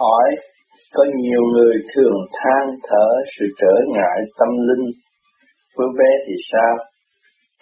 Hỏi, 0.00 0.28
có 0.94 1.04
nhiều 1.16 1.42
người 1.52 1.74
thường 1.94 2.18
than 2.32 2.64
thở 2.88 3.08
sự 3.38 3.44
trở 3.60 3.74
ngại 3.94 4.18
tâm 4.38 4.48
linh 4.68 4.86
với 5.76 5.86
bé 5.98 6.10
thì 6.26 6.34
sao? 6.52 6.76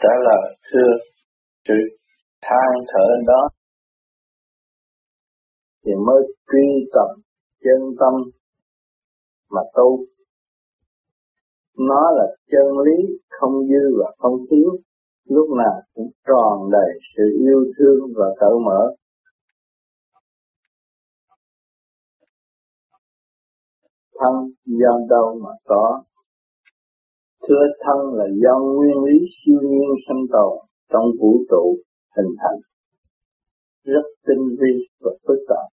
Trả 0.02 0.08
lời 0.26 0.56
thưa, 0.72 0.92
sự 1.68 1.74
than 2.42 2.70
thở 2.88 3.06
đó 3.26 3.48
thì 5.86 5.92
mới 6.06 6.22
truy 6.52 6.88
tập 6.94 7.22
chân 7.64 7.80
tâm 8.00 8.14
mà 9.50 9.60
tu. 9.74 10.04
Nó 11.78 12.10
là 12.16 12.26
chân 12.50 12.66
lý 12.86 13.16
không 13.30 13.66
dư 13.66 14.00
và 14.00 14.12
không 14.18 14.36
thiếu, 14.50 14.70
lúc 15.28 15.48
nào 15.58 15.80
cũng 15.94 16.10
tròn 16.26 16.70
đầy 16.72 16.90
sự 17.16 17.22
yêu 17.40 17.64
thương 17.78 18.12
và 18.16 18.26
cởi 18.40 18.54
mở. 18.66 18.94
Thân 24.24 24.36
do 24.66 24.92
đâu 25.08 25.40
mà 25.44 25.50
có? 25.64 26.02
Thưa 27.48 27.64
thân 27.80 28.14
là 28.14 28.24
do 28.42 28.58
nguyên 28.58 28.96
lý 29.04 29.18
siêu 29.36 29.60
nhiên 29.62 29.88
sinh 30.08 30.24
tồn 30.32 30.58
trong 30.92 31.04
vũ 31.20 31.38
trụ 31.50 31.76
hình 32.16 32.32
thành. 32.38 32.60
Rất 33.84 34.06
tinh 34.26 34.48
vi 34.60 34.72
và 35.00 35.10
phức 35.28 35.38
tạp. 35.48 35.66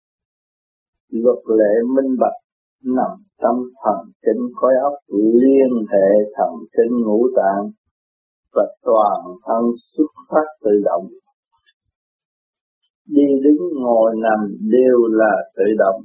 Luật 1.12 1.38
lệ 1.48 1.74
minh 1.96 2.16
bạch 2.20 2.40
nằm 2.84 3.12
trong 3.42 3.58
thần 3.84 4.12
kinh 4.26 4.44
khối 4.56 4.74
óc 4.84 4.94
liên 5.10 5.86
hệ 5.92 6.08
thần 6.36 6.50
kinh 6.78 7.02
ngũ 7.04 7.28
tạng 7.36 7.72
và 8.54 8.76
toàn 8.84 9.22
thân 9.46 9.64
xuất 9.94 10.12
phát 10.30 10.48
tự 10.64 10.72
động. 10.86 11.08
Đi 13.08 13.28
đứng 13.44 13.82
ngồi 13.84 14.16
nằm 14.16 14.58
đều 14.62 14.98
là 15.10 15.34
tự 15.56 15.64
động 15.78 16.02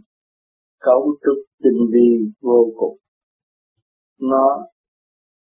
cấu 0.84 1.02
trúc 1.22 1.38
tinh 1.62 1.80
vi 1.92 2.08
vô 2.42 2.60
cùng 2.78 2.96
nó 4.20 4.66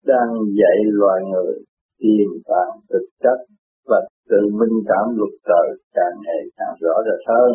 đang 0.06 0.30
dạy 0.60 0.78
loài 0.92 1.22
người 1.32 1.54
tìm 2.00 2.30
tàng 2.46 2.80
thực 2.90 3.06
chất 3.24 3.38
và 3.86 4.00
tự 4.30 4.42
minh 4.60 4.76
cảm 4.88 5.16
luật 5.18 5.34
trời 5.48 5.68
càng 5.94 6.16
ngày 6.26 6.42
càng 6.58 6.76
rõ 6.82 6.96
rệt 7.06 7.22
hơn 7.30 7.52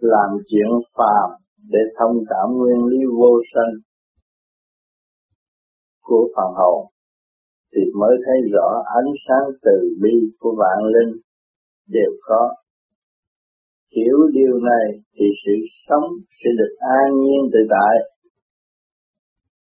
làm 0.00 0.30
chuyện 0.46 0.70
phàm 0.96 1.30
để 1.72 1.78
thông 1.98 2.16
cảm 2.28 2.46
nguyên 2.58 2.84
lý 2.90 2.98
vô 3.18 3.32
sanh 3.54 3.72
của 6.02 6.28
phần 6.36 6.52
hồn 6.56 6.86
thì 7.74 7.80
mới 8.00 8.16
thấy 8.26 8.38
rõ 8.52 8.82
ánh 8.98 9.12
sáng 9.28 9.46
từ 9.62 9.76
bi 10.02 10.14
của 10.38 10.54
vạn 10.58 10.78
linh 10.94 11.20
đều 11.88 12.12
có. 12.22 12.54
Hiểu 13.96 14.18
điều 14.32 14.58
này 14.58 15.00
thì 15.14 15.26
sự 15.44 15.52
sống 15.88 16.04
sẽ 16.38 16.50
được 16.58 16.74
an 16.78 17.20
nhiên 17.22 17.50
tự 17.52 17.58
tại. 17.70 17.96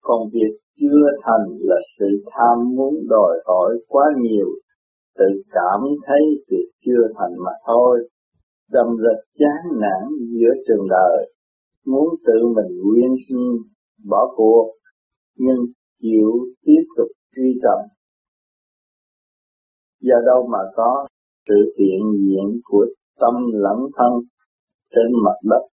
Còn 0.01 0.29
việc 0.33 0.53
chưa 0.79 1.03
thành 1.23 1.57
là 1.59 1.75
sự 1.99 2.05
tham 2.31 2.75
muốn 2.75 2.93
đòi 3.09 3.37
hỏi 3.45 3.75
quá 3.87 4.05
nhiều, 4.21 4.47
tự 5.17 5.25
cảm 5.51 5.81
thấy 6.05 6.21
việc 6.49 6.69
chưa 6.85 7.07
thành 7.17 7.31
mà 7.45 7.51
thôi. 7.67 8.09
Đâm 8.71 8.87
ra 8.97 9.11
chán 9.33 9.79
nản 9.81 10.09
giữa 10.19 10.53
trường 10.67 10.87
đời, 10.89 11.33
muốn 11.85 12.07
tự 12.25 12.47
mình 12.55 12.81
nguyên 12.83 13.15
sinh 13.29 13.57
bỏ 14.09 14.33
cuộc, 14.35 14.73
nhưng 15.37 15.57
chịu 16.01 16.31
tiếp 16.61 16.83
tục 16.97 17.07
truy 17.35 17.59
tầm. 17.63 17.79
Do 20.01 20.15
đâu 20.25 20.47
mà 20.51 20.59
có 20.75 21.07
sự 21.47 21.73
hiện 21.77 22.01
diện 22.19 22.61
của 22.63 22.85
tâm 23.19 23.33
lẫn 23.53 23.77
thân 23.97 24.11
trên 24.91 25.07
mặt 25.25 25.37
đất, 25.43 25.63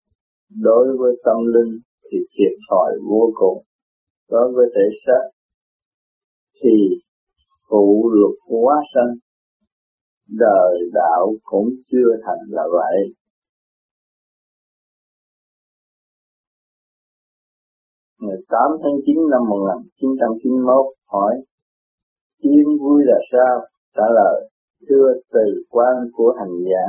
đối 0.60 0.96
với 0.98 1.12
tâm 1.24 1.36
linh 1.46 1.80
thì 2.02 2.18
thiệt 2.18 2.58
thòi 2.70 2.92
vô 3.10 3.30
cùng 3.34 3.62
đối 4.30 4.52
với 4.52 4.66
thể 4.74 4.96
xác 5.06 5.22
thì 6.62 6.76
phụ 7.70 8.10
luật 8.12 8.34
quá 8.46 8.82
sanh, 8.94 9.14
đời 10.28 10.78
đạo 10.92 11.32
cũng 11.42 11.68
chưa 11.86 12.08
thành 12.26 12.38
là 12.48 12.62
vậy 12.72 13.14
ngày 18.20 18.36
8 18.48 18.60
tháng 18.82 18.96
9 19.06 19.16
năm 19.30 19.42
1991 19.48 20.86
hỏi 21.06 21.34
Yên 22.38 22.78
vui 22.80 23.02
là 23.04 23.18
sao? 23.32 23.60
Trả 23.94 24.04
lời, 24.14 24.50
Thưa 24.88 25.12
từ 25.32 25.62
quan 25.68 25.96
của 26.12 26.34
hành 26.38 26.56
giả 26.70 26.86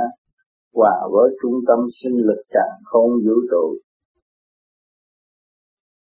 Hòa 0.77 0.97
với 1.11 1.29
trung 1.41 1.57
tâm 1.67 1.79
sinh 2.01 2.17
lực 2.27 2.41
càng 2.49 2.75
không 2.83 3.11
vũ 3.25 3.35
trụ 3.51 3.77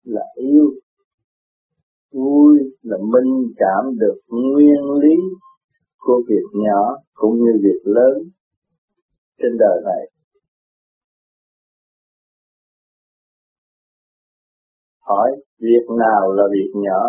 Là 0.03 0.25
yêu 0.35 0.71
Vui 2.11 2.59
là 2.81 2.97
minh 2.97 3.53
cảm 3.57 3.97
được 3.97 4.19
nguyên 4.27 4.81
lý 5.01 5.15
của 5.97 6.21
việc 6.27 6.45
nhỏ 6.53 6.97
cũng 7.13 7.35
như 7.35 7.51
việc 7.63 7.81
lớn 7.83 8.13
trên 9.37 9.51
đời 9.59 9.81
này. 9.85 10.11
Hỏi 15.01 15.31
việc 15.59 15.85
nào 15.99 16.31
là 16.31 16.43
việc 16.51 16.71
nhỏ 16.73 17.01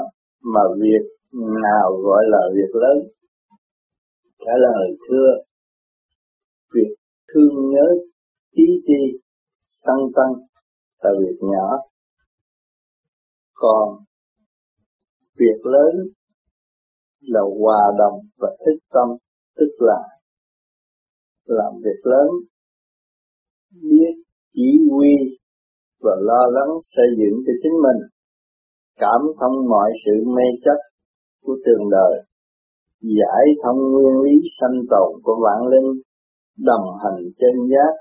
mà 0.43 0.61
việc 0.81 1.07
nào 1.63 1.93
gọi 2.03 2.25
là 2.27 2.39
việc 2.55 2.75
lớn? 2.75 3.09
Trả 4.39 4.53
lời 4.57 4.97
thưa, 5.09 5.29
việc 6.75 7.00
thương 7.35 7.71
nhớ 7.71 7.87
tí 8.55 8.63
ti 8.87 9.19
tăng 9.83 10.03
tăng 10.17 10.33
là 11.03 11.11
việc 11.21 11.39
nhỏ. 11.41 11.77
Còn 13.55 14.05
việc 15.37 15.61
lớn 15.65 16.07
là 17.21 17.41
hòa 17.61 17.83
đồng 17.99 18.21
và 18.39 18.57
thích 18.59 18.83
tâm, 18.93 19.09
tức 19.57 19.73
là 19.79 20.01
làm 21.45 21.73
việc 21.85 22.01
lớn, 22.03 22.29
biết 23.83 24.15
chỉ 24.53 24.89
huy 24.91 25.15
và 26.01 26.13
lo 26.21 26.47
lắng 26.51 26.71
xây 26.95 27.07
dựng 27.19 27.41
cho 27.47 27.53
chính 27.63 27.73
mình, 27.73 28.09
cảm 28.97 29.21
thông 29.41 29.69
mọi 29.69 29.91
sự 30.05 30.13
mê 30.27 30.47
chấp 30.65 30.79
của 31.43 31.57
trường 31.65 31.91
đời, 31.91 32.25
giải 33.01 33.45
thông 33.65 33.79
nguyên 33.93 34.21
lý 34.25 34.49
sanh 34.61 34.81
tồn 34.91 35.23
của 35.23 35.37
vạn 35.45 35.69
linh 35.69 36.03
đồng 36.65 36.87
hành 37.03 37.19
chân 37.39 37.69
giác. 37.71 37.93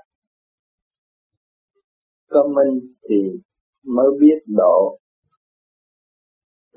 Có 2.30 2.48
minh 2.56 2.80
thì 3.08 3.40
mới 3.86 4.06
biết 4.20 4.38
độ. 4.56 4.98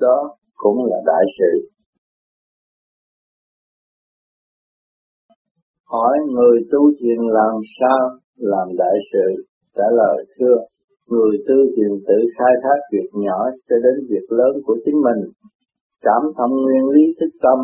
Đó 0.00 0.36
cũng 0.54 0.84
là 0.84 0.96
đại 1.06 1.24
sự. 1.38 1.70
Hỏi 5.84 6.18
người 6.34 6.58
tu 6.70 6.80
thiền 7.00 7.18
làm 7.38 7.54
sao 7.80 8.18
làm 8.36 8.68
đại 8.78 8.96
sự? 9.12 9.44
Trả 9.76 9.84
lời, 9.92 10.24
thưa, 10.38 10.56
người 11.06 11.38
tu 11.48 11.54
thiền 11.76 11.92
tự 12.06 12.18
khai 12.38 12.52
thác 12.62 12.78
việc 12.92 13.08
nhỏ 13.12 13.38
cho 13.68 13.76
đến 13.84 14.06
việc 14.10 14.26
lớn 14.28 14.62
của 14.66 14.76
chính 14.84 14.94
mình. 14.94 15.32
Cảm 16.00 16.22
thông 16.36 16.50
nguyên 16.50 16.88
lý 16.94 17.04
thức 17.20 17.38
tâm 17.42 17.58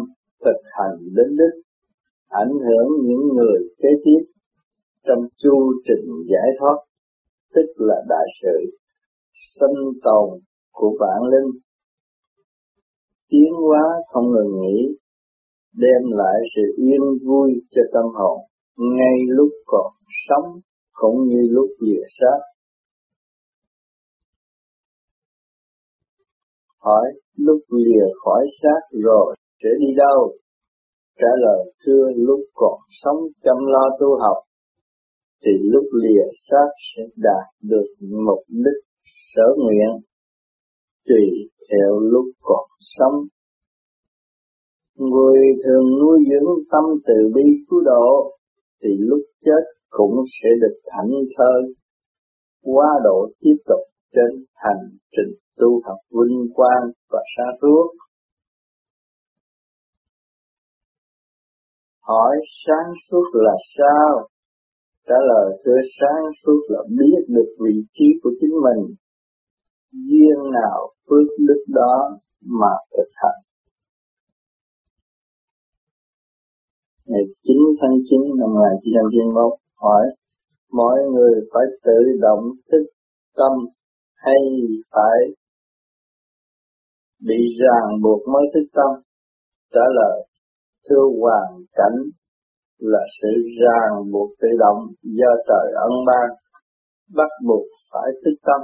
thực 0.45 0.61
hành 0.73 0.97
đến 1.17 1.29
đích 1.31 1.70
ảnh 2.31 2.53
hưởng 2.53 2.89
những 3.03 3.29
người 3.37 3.59
kế 3.79 3.89
tiếp 4.05 4.25
trong 5.07 5.19
chu 5.37 5.73
trình 5.85 6.07
giải 6.31 6.49
thoát, 6.59 6.77
tức 7.55 7.67
là 7.77 7.97
đại 8.09 8.27
sự 8.43 8.77
sinh 9.61 10.01
tồn 10.03 10.41
của 10.73 10.97
vạn 11.01 11.23
linh 11.31 11.61
tiến 13.29 13.53
hóa 13.53 13.85
không 14.09 14.25
ngừng 14.31 14.61
nghỉ, 14.61 14.97
đem 15.73 16.11
lại 16.11 16.41
sự 16.55 16.63
yên 16.77 17.01
vui 17.27 17.51
cho 17.71 17.83
tâm 17.93 18.05
hồn, 18.15 18.39
ngay 18.77 19.17
lúc 19.29 19.49
còn 19.67 19.93
sống 20.29 20.61
cũng 20.93 21.29
như 21.29 21.41
lúc 21.51 21.69
lìa 21.81 22.03
xác. 22.21 22.39
Hỏi, 26.79 27.07
lúc 27.37 27.61
lìa 27.69 28.05
khỏi 28.25 28.47
xác 28.63 28.81
rồi 28.91 29.37
sẽ 29.63 29.69
đi 29.79 29.95
đâu? 29.97 30.33
Trả 31.21 31.33
lời 31.45 31.73
thưa 31.85 32.05
lúc 32.17 32.41
còn 32.55 32.79
sống 33.03 33.21
chăm 33.45 33.57
lo 33.67 33.85
tu 34.01 34.09
học 34.21 34.37
thì 35.45 35.51
lúc 35.63 35.85
lìa 36.03 36.25
xác 36.49 36.69
sẽ 36.89 37.03
đạt 37.17 37.47
được 37.63 37.87
mục 38.27 38.43
đích 38.49 38.81
sở 39.35 39.43
nguyện. 39.57 39.91
Tùy 41.07 41.25
theo 41.71 41.99
lúc 42.01 42.25
còn 42.41 42.69
sống. 42.81 43.15
Người 44.99 45.41
thường 45.65 45.85
nuôi 46.01 46.19
dưỡng 46.31 46.65
tâm 46.73 46.85
từ 47.07 47.15
bi 47.35 47.43
cứu 47.71 47.81
độ 47.85 48.37
thì 48.83 48.91
lúc 48.99 49.21
chết 49.45 49.63
cũng 49.91 50.15
sẽ 50.43 50.49
được 50.61 50.77
thảnh 50.87 51.11
thơi, 51.37 51.75
quá 52.63 52.89
độ 53.05 53.29
tiếp 53.41 53.57
tục 53.67 53.81
trên 54.15 54.45
hành 54.55 54.83
trình 55.17 55.35
tu 55.57 55.81
học 55.85 55.99
vinh 56.11 56.47
quang 56.55 56.91
và 57.11 57.21
xa 57.37 57.45
suốt. 57.63 57.87
Hỏi 62.11 62.37
sáng 62.67 62.93
suốt 63.11 63.27
là 63.33 63.57
sao? 63.77 64.29
Trả 65.09 65.15
lời, 65.31 65.59
thưa, 65.65 65.81
sáng 66.01 66.25
suốt 66.43 66.61
là 66.69 66.81
biết 66.99 67.21
được 67.29 67.51
vị 67.65 67.75
trí 67.95 68.05
của 68.23 68.31
chính 68.41 68.55
mình. 68.67 68.95
Duyên 69.93 70.53
nào 70.53 70.93
phước 71.09 71.27
đức 71.49 71.65
đó 71.69 72.19
mà 72.61 72.73
thực 72.97 73.11
hành. 73.15 73.41
Ngày 77.07 77.23
9 77.43 77.57
tháng 77.81 77.97
9 78.11 78.21
năm 78.39 78.49
1991 78.55 79.59
hỏi, 79.77 80.03
mọi 80.73 80.99
người 81.13 81.35
phải 81.55 81.65
tự 81.85 82.19
động 82.21 82.45
thức 82.73 82.85
tâm 83.37 83.53
hay 84.15 84.43
phải 84.91 85.19
bị 87.21 87.41
ràng 87.61 88.03
buộc 88.03 88.29
mới 88.29 88.45
thức 88.55 88.67
tâm? 88.73 89.03
Trả 89.73 89.85
lời 89.95 90.30
thưa 90.91 91.05
hoàn 91.21 91.49
cảnh, 91.73 91.99
là 92.79 93.01
sự 93.23 93.29
ràng 93.63 94.13
buộc 94.13 94.31
tự 94.41 94.49
động 94.59 94.87
do 95.03 95.31
trời 95.49 95.73
ân 95.75 95.93
ban, 96.07 96.29
bắt 97.17 97.31
buộc 97.47 97.65
phải 97.93 98.11
thức 98.25 98.35
tâm 98.43 98.61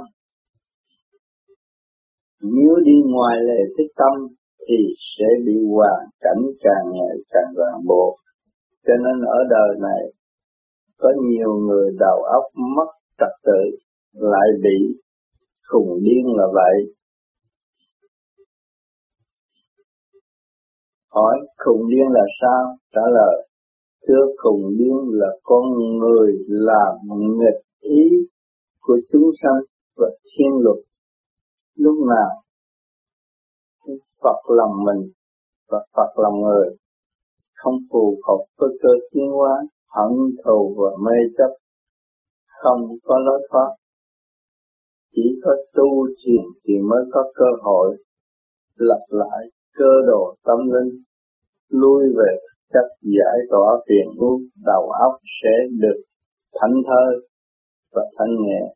nếu 2.41 2.75
đi 2.85 2.93
ngoài 3.13 3.37
lề 3.47 3.61
thức 3.77 3.89
tâm, 3.95 4.27
thì 4.67 4.75
sẽ 5.17 5.25
bị 5.45 5.53
hoàn 5.73 6.05
cảnh 6.19 6.41
càng 6.63 6.85
ngày 6.93 7.17
càng 7.29 7.53
ràng 7.57 7.79
buộc 7.87 8.15
cho 8.87 8.93
nên 9.03 9.25
ở 9.25 9.39
đời 9.49 9.71
này, 9.81 10.01
có 10.97 11.09
nhiều 11.29 11.53
người 11.67 11.89
đầu 11.99 12.23
óc 12.23 12.43
mất 12.75 12.91
trật 13.19 13.33
tự, 13.45 13.61
lại 14.13 14.47
bị 14.63 14.77
khùng 15.69 15.99
điên 16.03 16.25
là 16.37 16.47
vậy. 16.53 16.75
Hỏi 21.17 21.37
khùng 21.57 21.89
điên 21.89 22.07
là 22.09 22.25
sao? 22.41 22.77
Trả 22.93 23.01
lời, 23.17 23.47
thưa 24.07 24.25
khùng 24.37 24.63
điên 24.77 24.97
là 25.11 25.27
con 25.43 25.63
người 25.99 26.31
làm 26.47 26.95
nghịch 27.39 27.61
ý 27.79 28.03
của 28.81 28.99
chúng 29.11 29.31
sanh 29.41 29.61
và 29.95 30.09
thiên 30.23 30.51
luật. 30.63 30.77
Lúc 31.75 31.95
nào 32.07 32.29
Phật 34.23 34.39
lòng 34.49 34.75
mình 34.85 35.11
và 35.69 35.85
Phật 35.95 36.11
lòng 36.15 36.41
người 36.41 36.69
không 37.55 37.75
phù 37.91 38.19
hợp 38.27 38.43
với 38.57 38.69
cơ 38.81 38.89
tiến 39.11 39.31
hóa, 39.31 39.53
hận 39.95 40.11
thù 40.43 40.75
và 40.77 40.89
mê 41.05 41.17
chấp, 41.37 41.51
không 42.61 42.81
có 43.03 43.17
lối 43.25 43.47
thoát. 43.51 43.75
Chỉ 45.11 45.39
có 45.43 45.51
tu 45.73 46.07
thiền 46.07 46.43
thì 46.63 46.73
mới 46.89 47.03
có 47.11 47.31
cơ 47.35 47.45
hội 47.61 47.97
lập 48.75 49.05
lại 49.09 49.49
cơ 49.77 49.91
đồ 50.07 50.35
tâm 50.43 50.57
linh, 50.73 51.03
lui 51.69 52.03
về 52.17 52.37
cách 52.73 52.91
giải 53.01 53.37
tỏa 53.49 53.83
phiền 53.87 54.07
muộn, 54.17 54.41
đầu 54.65 54.89
óc 54.89 55.13
sẽ 55.41 55.53
được 55.79 56.01
thanh 56.61 56.81
thơ 56.87 57.27
và 57.93 58.01
thanh 58.17 58.35
nhẹ, 58.45 58.73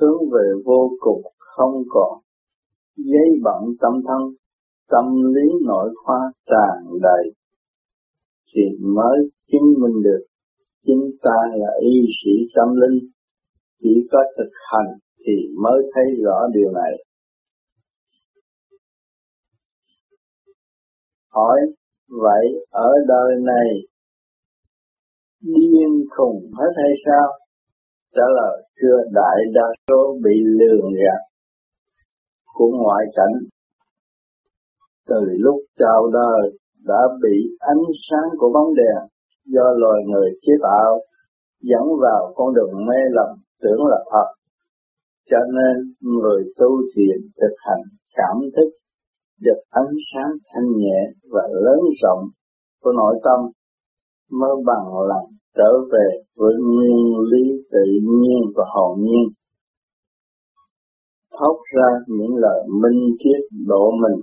hướng 0.00 0.30
về 0.32 0.46
vô 0.64 0.90
cùng 1.00 1.22
không 1.38 1.82
còn 1.88 2.18
giấy 2.96 3.28
bận 3.42 3.62
tâm 3.80 3.92
thân, 4.08 4.22
tâm 4.88 5.04
lý 5.34 5.66
nội 5.66 5.90
khoa 6.04 6.32
tràn 6.46 6.98
đầy. 7.02 7.32
Thì 8.54 8.62
mới 8.80 9.18
chứng 9.52 9.74
minh 9.82 10.02
được 10.02 10.24
chúng 10.86 11.10
ta 11.22 11.36
là 11.54 11.72
y 11.80 12.00
sĩ 12.24 12.30
tâm 12.54 12.68
linh. 12.74 13.10
Chỉ 13.82 14.02
có 14.12 14.18
thực 14.38 14.50
hành 14.72 14.98
thì 15.26 15.32
mới 15.62 15.82
thấy 15.94 16.04
rõ 16.24 16.46
điều 16.54 16.70
này. 16.70 16.92
Hỏi 21.28 21.60
vậy 22.10 22.46
ở 22.70 22.90
đời 23.08 23.34
này 23.42 23.68
điên 25.40 26.04
khùng 26.16 26.50
hết 26.58 26.72
hay 26.76 26.92
sao 27.06 27.28
trả 28.14 28.22
lời 28.36 28.62
chưa 28.82 28.96
đại 29.12 29.38
đa 29.54 29.66
số 29.88 30.16
bị 30.24 30.40
lường 30.44 30.92
gạt 30.92 31.22
của 32.54 32.70
ngoại 32.82 33.04
cảnh 33.16 33.34
từ 35.08 35.20
lúc 35.28 35.56
chào 35.78 36.10
đời 36.12 36.58
đã 36.84 37.00
bị 37.22 37.36
ánh 37.58 37.82
sáng 38.10 38.28
của 38.38 38.50
bóng 38.54 38.74
đèn 38.74 39.08
do 39.44 39.62
loài 39.76 40.00
người 40.06 40.30
chế 40.42 40.52
tạo 40.62 41.00
dẫn 41.62 41.82
vào 42.02 42.32
con 42.36 42.54
đường 42.54 42.86
mê 42.86 43.00
lầm 43.10 43.36
tưởng 43.62 43.86
là 43.86 44.04
thật. 44.10 44.28
Cho 45.30 45.38
nên 45.38 45.92
người 46.00 46.44
tu 46.58 46.68
thiền 46.96 47.18
thực 47.40 47.54
hành 47.66 47.82
cảm 48.16 48.36
thức 48.56 48.70
được 49.40 49.60
ánh 49.70 49.92
sáng 50.12 50.30
thanh 50.54 50.68
nhẹ 50.76 50.98
và 51.32 51.42
lớn 51.52 51.80
rộng 52.02 52.24
của 52.82 52.92
nội 52.92 53.20
tâm 53.24 53.40
mới 54.30 54.50
bằng 54.66 54.86
lòng 55.08 55.28
trở 55.56 55.72
về 55.92 56.08
với 56.36 56.54
nguyên 56.54 57.18
lý 57.30 57.44
tự 57.70 57.84
nhiên 58.02 58.40
và 58.56 58.64
hồn 58.74 58.98
nhiên. 59.00 59.28
Thốt 61.38 61.56
ra 61.76 61.88
những 62.06 62.36
lời 62.36 62.60
minh 62.82 63.16
triết 63.18 63.40
độ 63.66 63.90
mình 63.90 64.20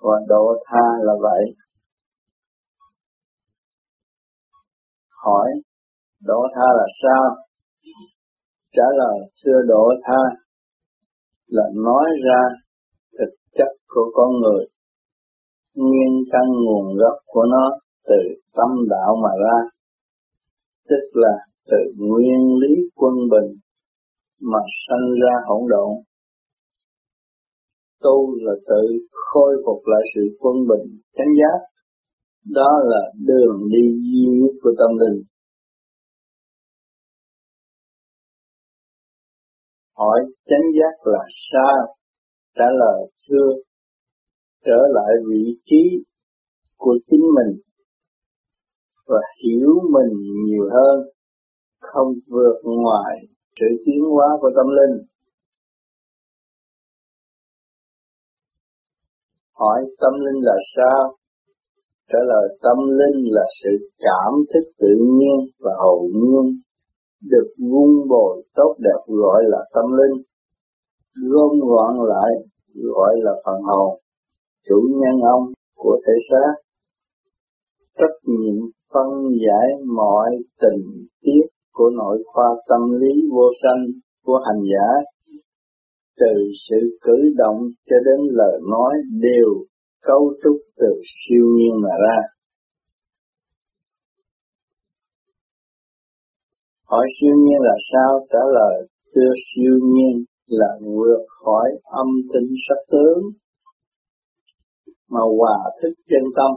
và 0.00 0.20
độ 0.28 0.56
tha 0.66 0.86
là 1.02 1.12
vậy. 1.20 1.44
Hỏi, 5.24 5.48
độ 6.22 6.42
tha 6.54 6.66
là 6.76 6.86
sao? 7.02 7.36
Trả 8.72 8.84
lời, 8.96 9.18
thưa 9.44 9.60
độ 9.68 9.88
tha 10.06 10.20
là 11.46 11.64
nói 11.74 12.06
ra 12.24 12.63
chất 13.56 13.72
của 13.88 14.10
con 14.14 14.30
người 14.42 14.64
nguyên 15.74 16.24
căn 16.32 16.46
nguồn 16.64 16.96
gốc 16.96 17.18
của 17.26 17.44
nó 17.50 17.78
từ 18.08 18.20
tâm 18.56 18.70
đạo 18.90 19.16
mà 19.22 19.30
ra, 19.44 19.58
tức 20.88 21.04
là 21.12 21.36
từ 21.66 21.76
nguyên 21.96 22.40
lý 22.60 22.74
quân 22.94 23.14
bình 23.30 23.58
mà 24.40 24.58
sanh 24.88 25.10
ra 25.22 25.34
hỗn 25.46 25.62
độn 25.68 25.90
tu 28.04 28.36
là 28.36 28.52
tự 28.68 28.82
khôi 29.10 29.52
phục 29.66 29.82
lại 29.86 30.02
sự 30.14 30.36
quân 30.40 30.54
bình, 30.68 31.00
chánh 31.16 31.32
giác 31.38 31.58
đó 32.44 32.70
là 32.84 33.02
đường 33.26 33.68
đi 33.70 33.84
duy 34.12 34.26
nhất 34.40 34.54
của 34.62 34.70
tâm 34.78 34.90
linh. 35.00 35.22
Hỏi 39.96 40.20
chánh 40.46 40.66
giác 40.76 41.12
là 41.12 41.24
sao? 41.52 41.96
Trả 42.58 42.64
lời 42.82 43.10
thưa, 43.28 43.48
trở 44.64 44.80
lại 44.96 45.12
vị 45.30 45.44
trí 45.64 46.04
của 46.76 46.98
chính 47.06 47.24
mình 47.36 47.60
và 49.06 49.20
hiểu 49.44 49.70
mình 49.94 50.12
nhiều 50.46 50.64
hơn, 50.72 51.06
không 51.80 52.12
vượt 52.30 52.56
ngoài 52.64 53.16
sự 53.60 53.66
tiến 53.86 54.04
hóa 54.12 54.26
của 54.40 54.50
tâm 54.56 54.66
linh. 54.78 55.06
Hỏi 59.52 59.80
tâm 60.00 60.12
linh 60.24 60.44
là 60.44 60.56
sao? 60.76 61.16
Trả 62.08 62.18
lời 62.26 62.58
tâm 62.62 62.78
linh 62.88 63.24
là 63.34 63.46
sự 63.62 63.70
cảm 63.98 64.32
thức 64.54 64.70
tự 64.78 64.88
nhiên 65.00 65.38
và 65.60 65.72
hồn 65.84 66.10
nhiên, 66.12 66.56
được 67.30 67.48
vun 67.58 68.08
bồi 68.08 68.42
tốt 68.54 68.74
đẹp 68.78 69.00
gọi 69.06 69.42
là 69.46 69.58
tâm 69.74 69.84
linh, 69.98 70.22
gom 71.30 71.60
gọn 71.60 71.94
lại 72.08 72.30
gọi 72.74 73.14
là 73.22 73.32
phần 73.44 73.62
hồn, 73.62 74.00
chủ 74.68 74.88
nhân 75.00 75.20
ông 75.32 75.52
của 75.76 75.96
thể 76.06 76.12
xác. 76.30 76.52
Trách 77.98 78.16
nhiệm 78.22 78.56
phân 78.92 79.08
giải 79.44 79.68
mọi 79.96 80.30
tình 80.60 81.06
tiết 81.20 81.46
của 81.72 81.90
nội 81.90 82.22
khoa 82.26 82.48
tâm 82.68 82.80
lý 83.00 83.12
vô 83.32 83.46
sanh 83.62 83.84
của 84.24 84.38
hành 84.46 84.62
giả 84.62 85.04
từ 86.16 86.34
sự 86.68 86.98
cử 87.00 87.16
động 87.36 87.60
cho 87.86 87.96
đến 88.04 88.26
lời 88.30 88.60
nói 88.70 88.94
đều 89.20 89.64
cấu 90.02 90.34
trúc 90.42 90.56
từ 90.76 91.02
siêu 91.04 91.44
nhiên 91.54 91.82
mà 91.82 91.88
ra. 91.88 92.18
Hỏi 96.86 97.06
siêu 97.20 97.34
nhiên 97.36 97.60
là 97.60 97.76
sao? 97.92 98.26
Trả 98.32 98.38
lời 98.54 98.88
thưa 99.14 99.32
siêu 99.46 99.72
nhiên 99.82 100.24
là 100.46 100.66
vượt 100.80 101.22
khỏi 101.44 101.70
âm 101.84 102.06
tinh 102.32 102.50
sắc 102.68 102.80
tướng, 102.92 103.22
mà 105.08 105.20
hòa 105.38 105.58
thức 105.82 105.94
chân 106.08 106.22
tâm. 106.36 106.50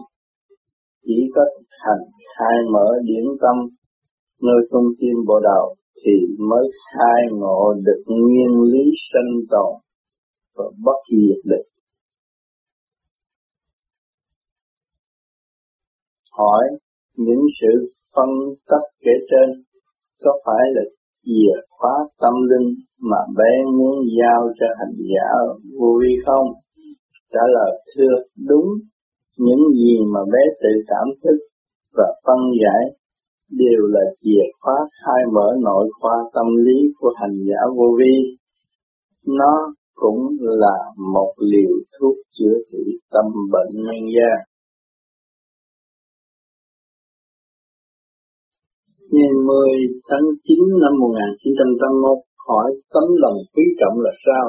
Chỉ 1.02 1.18
có 1.36 1.42
thực 1.54 1.68
hành 1.70 2.04
khai 2.38 2.56
mở 2.74 2.88
điển 3.04 3.26
tâm, 3.42 3.56
nơi 4.42 4.60
trung 4.72 4.88
tim 5.00 5.16
bộ 5.28 5.40
đầu 5.44 5.76
thì 6.06 6.12
mới 6.50 6.68
khai 6.86 7.22
ngộ 7.32 7.74
được 7.86 8.04
nguyên 8.06 8.62
lý 8.72 8.84
sinh 9.14 9.46
tồn 9.50 9.82
và 10.56 10.66
bất 10.84 11.00
diệt 11.12 11.46
được. 11.46 11.64
Hỏi 16.32 16.64
những 17.16 17.42
sự 17.62 17.88
phân 18.16 18.30
tích 18.70 18.88
kể 19.00 19.12
trên 19.30 19.64
có 20.24 20.32
phải 20.46 20.66
là 20.76 20.82
chìa 21.28 21.54
khóa 21.78 21.96
tâm 22.22 22.34
linh 22.50 22.70
mà 23.10 23.18
bé 23.38 23.52
muốn 23.78 23.96
giao 24.20 24.42
cho 24.60 24.68
hành 24.80 24.96
giả 25.12 25.28
vô 25.80 25.90
vi 26.02 26.14
không? 26.26 26.48
Trả 27.34 27.44
lời 27.56 27.72
thưa 27.92 28.16
đúng, 28.50 28.68
những 29.38 29.64
gì 29.80 29.94
mà 30.14 30.20
bé 30.34 30.44
tự 30.62 30.70
cảm 30.88 31.08
thức 31.24 31.38
và 31.98 32.08
phân 32.26 32.40
giải 32.62 32.84
đều 33.52 33.82
là 33.88 34.02
chìa 34.22 34.44
khóa 34.62 34.78
khai 35.00 35.22
mở 35.34 35.48
nội 35.62 35.90
khoa 36.02 36.16
tâm 36.34 36.48
lý 36.66 36.78
của 37.00 37.12
hành 37.22 37.38
giả 37.50 37.62
vô 37.78 37.88
vi 38.00 38.38
nó 39.28 39.74
cũng 39.96 40.38
là 40.40 40.78
một 41.14 41.34
liều 41.52 41.74
thuốc 42.00 42.16
chữa 42.40 42.58
trị 42.72 42.84
tâm 43.12 43.26
bệnh 43.52 43.84
nhân 43.84 44.02
gian. 44.16 44.47
Ngày 49.16 49.34
10 49.46 49.70
tháng 50.10 50.28
9 50.44 50.60
năm 50.84 50.94
1981 51.00 52.18
hỏi 52.48 52.70
tấm 52.94 53.08
lòng 53.24 53.38
quý 53.54 53.64
trọng 53.80 53.98
là 54.06 54.14
sao? 54.26 54.46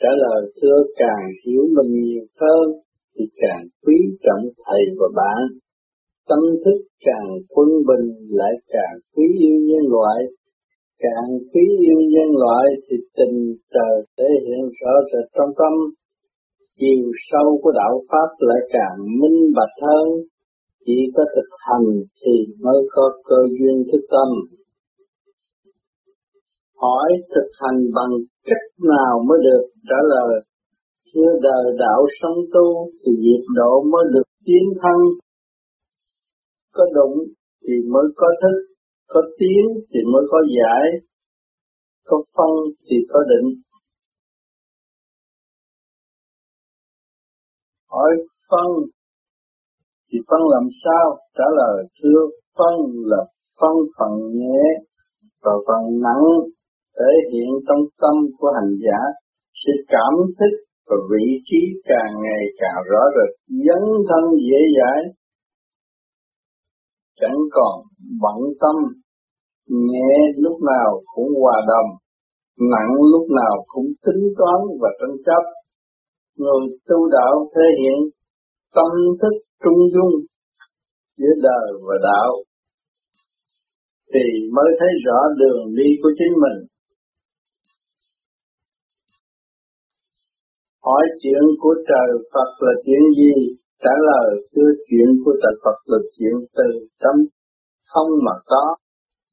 Trả 0.00 0.12
lời, 0.22 0.40
thưa 0.58 0.78
càng 0.96 1.24
hiểu 1.44 1.62
mình 1.76 1.92
nhiều 2.04 2.24
hơn, 2.40 2.66
thì 3.14 3.24
càng 3.42 3.64
quý 3.84 3.96
trọng 4.24 4.44
thầy 4.64 4.82
và 4.98 5.08
bạn. 5.18 5.42
Tâm 6.28 6.38
thức 6.64 6.78
càng 7.06 7.28
quân 7.48 7.68
bình, 7.88 8.06
lại 8.38 8.54
càng 8.74 8.96
quý 9.14 9.26
yêu 9.38 9.56
nhân 9.68 9.84
loại. 9.94 10.18
Càng 11.04 11.28
quý 11.52 11.64
yêu 11.86 12.00
nhân 12.14 12.30
loại, 12.42 12.66
thì 12.84 12.96
tình 13.18 13.36
trời 13.74 13.94
thể 14.18 14.28
hiện 14.44 14.64
rõ 14.80 14.92
rệt 15.10 15.26
trong 15.36 15.50
tâm. 15.60 15.74
Chiều 16.78 17.04
sâu 17.30 17.58
của 17.62 17.72
đạo 17.80 17.94
Pháp 18.08 18.30
lại 18.38 18.60
càng 18.72 18.96
minh 19.20 19.38
bạch 19.56 19.74
hơn. 19.86 20.08
Chỉ 20.84 20.98
có 21.14 21.22
thực 21.34 21.50
hành 21.66 21.86
thì 22.20 22.34
mới 22.64 22.80
có 22.94 23.02
cơ 23.24 23.40
duyên 23.58 23.76
thức 23.92 24.02
tâm. 24.10 24.28
Hỏi 26.76 27.08
thực 27.34 27.48
hành 27.60 27.78
bằng 27.94 28.12
cách 28.44 28.66
nào 28.78 29.14
mới 29.28 29.38
được 29.44 29.64
trả 29.88 30.00
lời. 30.12 30.40
Chưa 31.14 31.32
đời 31.42 31.64
đạo 31.78 32.06
sống 32.20 32.38
tu 32.54 32.90
thì 33.00 33.12
diệt 33.22 33.44
độ 33.56 33.82
mới 33.92 34.04
được 34.14 34.28
tiến 34.46 34.64
thân 34.82 34.98
có 36.74 36.84
đụng 36.94 37.18
thì 37.62 37.74
mới 37.92 38.04
có 38.16 38.28
thức, 38.42 38.74
có 39.06 39.20
tiếng 39.38 39.66
thì 39.90 40.00
mới 40.12 40.22
có 40.30 40.38
giải, 40.56 40.86
có 42.04 42.22
phân 42.36 42.74
thì 42.90 42.96
có 43.08 43.20
định. 43.30 43.62
Hỏi 47.86 48.10
phân 48.50 48.70
thì 50.14 50.20
phân 50.30 50.40
làm 50.54 50.66
sao? 50.84 51.06
Trả 51.36 51.44
lời, 51.60 51.76
thưa, 51.98 52.20
phân 52.58 52.74
là 53.10 53.22
phân 53.60 53.74
phần 53.96 54.12
nhẹ 54.38 54.62
và 55.44 55.52
phần 55.66 55.82
nặng 56.06 56.26
thể 56.96 57.10
hiện 57.32 57.48
trong 57.66 57.82
tâm 58.02 58.14
của 58.38 58.50
hành 58.56 58.72
giả. 58.84 59.00
Sự 59.64 59.72
cảm 59.88 60.14
thức 60.38 60.54
và 60.88 60.96
vị 61.10 61.26
trí 61.48 61.60
càng 61.84 62.12
ngày 62.24 62.42
càng 62.60 62.80
rõ 62.90 63.02
rệt, 63.16 63.30
dấn 63.66 63.82
thân 64.08 64.24
dễ 64.48 64.60
dãi. 64.76 65.00
Chẳng 67.20 67.40
còn 67.52 67.74
bận 68.22 68.38
tâm, 68.60 68.76
nhẹ 69.90 70.12
lúc 70.36 70.56
nào 70.72 70.90
cũng 71.14 71.28
hòa 71.42 71.58
đồng, 71.68 71.90
nặng 72.72 72.92
lúc 73.12 73.26
nào 73.30 73.54
cũng 73.66 73.86
tính 74.06 74.22
toán 74.38 74.60
và 74.80 74.88
tranh 75.00 75.16
chấp. 75.26 75.42
Người 76.38 76.62
tu 76.88 77.08
đạo 77.10 77.34
thể 77.54 77.66
hiện 77.80 77.98
tâm 78.74 78.90
thức 79.22 79.43
trung 79.62 79.80
dung 79.94 80.14
giữa 81.18 81.34
đời 81.42 81.66
và 81.86 81.96
đạo 82.08 82.30
thì 84.12 84.24
mới 84.56 84.70
thấy 84.78 84.88
rõ 85.06 85.18
đường 85.40 85.74
đi 85.76 85.88
của 86.02 86.10
chính 86.18 86.34
mình 86.44 86.58
hỏi 90.86 91.04
chuyện 91.22 91.44
của 91.62 91.74
trời 91.90 92.08
Phật 92.32 92.50
là 92.66 92.74
chuyện 92.84 93.02
gì? 93.20 93.34
Trả 93.82 93.94
lời 94.08 94.28
thưa 94.52 94.70
chuyện 94.88 95.08
của 95.24 95.34
trời 95.42 95.54
Phật 95.64 95.78
là 95.90 95.98
chuyện 96.14 96.34
từ 96.56 96.68
tâm 97.02 97.16
không 97.92 98.10
mà 98.26 98.34
có, 98.46 98.64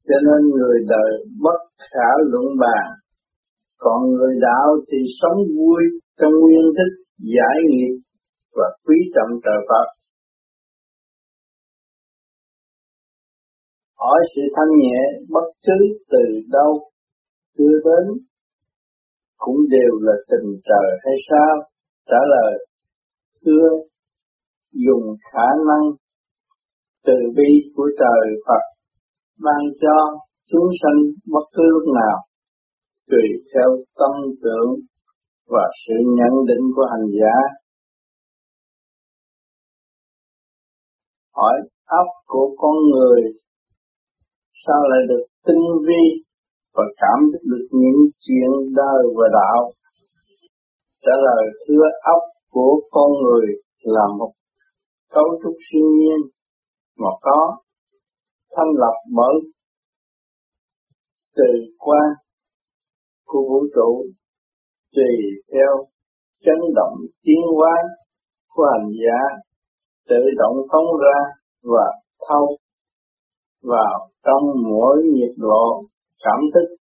cho 0.08 0.16
nên 0.26 0.40
người 0.56 0.78
đời 0.88 1.10
bất 1.44 1.60
khả 1.90 2.10
luận 2.30 2.46
bàn. 2.60 2.88
Còn 3.78 4.00
người 4.14 4.34
đạo 4.40 4.68
thì 4.88 4.98
sống 5.20 5.38
vui 5.56 5.82
trong 6.20 6.32
nguyên 6.40 6.66
thức 6.76 6.92
giải 7.34 7.58
nghiệp 7.70 7.94
và 8.56 8.68
quý 8.84 8.96
trọng 9.14 9.32
trời 9.44 9.60
Phật. 9.68 9.86
Hỏi 14.02 14.20
sự 14.34 14.42
thanh 14.56 14.72
nhẹ 14.82 15.00
bất 15.34 15.48
cứ 15.66 15.78
từ 16.12 16.24
đâu 16.56 16.90
đưa 17.58 17.76
đến 17.88 18.04
cũng 19.36 19.56
đều 19.70 19.92
là 20.00 20.12
tình 20.30 20.48
trời 20.68 20.88
hay 21.04 21.14
sao? 21.28 21.54
Trả 22.10 22.20
lời, 22.34 22.66
thưa, 23.44 23.68
dùng 24.72 25.16
khả 25.32 25.48
năng 25.68 25.84
từ 27.06 27.12
bi 27.36 27.50
của 27.76 27.88
trời 27.98 28.24
Phật 28.46 28.64
ban 29.44 29.62
cho 29.80 29.96
chúng 30.50 30.68
sanh 30.82 30.98
bất 31.32 31.46
cứ 31.52 31.62
lúc 31.62 31.94
nào, 31.94 32.16
tùy 33.10 33.26
theo 33.54 33.68
tâm 33.98 34.12
tưởng 34.42 34.70
và 35.48 35.64
sự 35.86 35.94
nhận 36.18 36.32
định 36.48 36.64
của 36.76 36.86
hành 36.92 37.08
giả. 37.20 37.36
Hỏi 41.34 41.54
óc 41.86 42.06
của 42.26 42.48
con 42.58 42.76
người 42.92 43.41
sao 44.66 44.82
lại 44.90 45.02
được 45.08 45.24
tinh 45.46 45.66
vi 45.86 46.02
và 46.74 46.84
cảm 46.96 47.18
thức 47.30 47.42
được 47.50 47.66
những 47.70 48.00
chuyện 48.24 48.50
đời 48.76 49.02
và 49.16 49.26
đạo. 49.32 49.72
Trả 51.04 51.14
lời, 51.26 51.44
thưa 51.66 51.86
óc 52.14 52.22
của 52.50 52.80
con 52.90 53.10
người 53.22 53.46
là 53.82 54.06
một 54.18 54.32
cấu 55.10 55.24
trúc 55.42 55.52
siêu 55.70 55.86
nhiên 55.98 56.20
mà 56.98 57.08
có, 57.20 57.56
thanh 58.56 58.72
lập 58.76 58.96
bởi 59.16 59.34
từ 61.36 61.44
quan 61.78 62.08
của 63.26 63.40
vũ 63.48 63.66
trụ, 63.74 64.04
tùy 64.94 65.12
theo 65.52 65.86
chấn 66.44 66.58
động 66.74 66.94
tiến 67.22 67.40
hóa 67.56 67.74
của 68.48 68.64
hành 68.72 68.90
giả 69.02 69.36
tự 70.08 70.24
động 70.38 70.56
phóng 70.72 70.86
ra 71.02 71.18
và 71.62 71.86
thâu 72.28 72.56
vào 73.62 74.08
trong 74.24 74.44
mỗi 74.68 74.96
nhiệt 75.12 75.34
độ 75.36 75.84
cảm 76.24 76.40
thức 76.54 76.76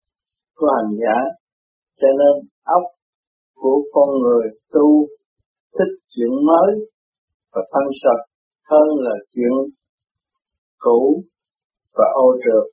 của 0.56 0.68
hành 0.78 0.94
giả 1.02 1.18
cho 1.96 2.08
nên 2.20 2.50
óc 2.64 2.84
của 3.56 3.84
con 3.94 4.10
người 4.20 4.48
tu 4.74 5.08
thích 5.80 5.94
chuyện 6.10 6.30
mới 6.48 6.72
và 7.54 7.62
thân 7.72 7.88
sạch 8.04 8.24
hơn 8.70 8.88
là 9.00 9.16
chuyện 9.30 9.74
cũ 10.78 11.22
và 11.94 12.06
ô 12.14 12.28
trượt. 12.44 12.66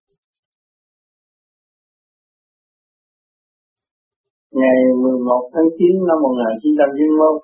Ngày 4.50 4.78
11 5.02 5.50
tháng 5.54 5.68
9 5.78 5.86
năm 6.08 6.18
1991, 6.22 7.42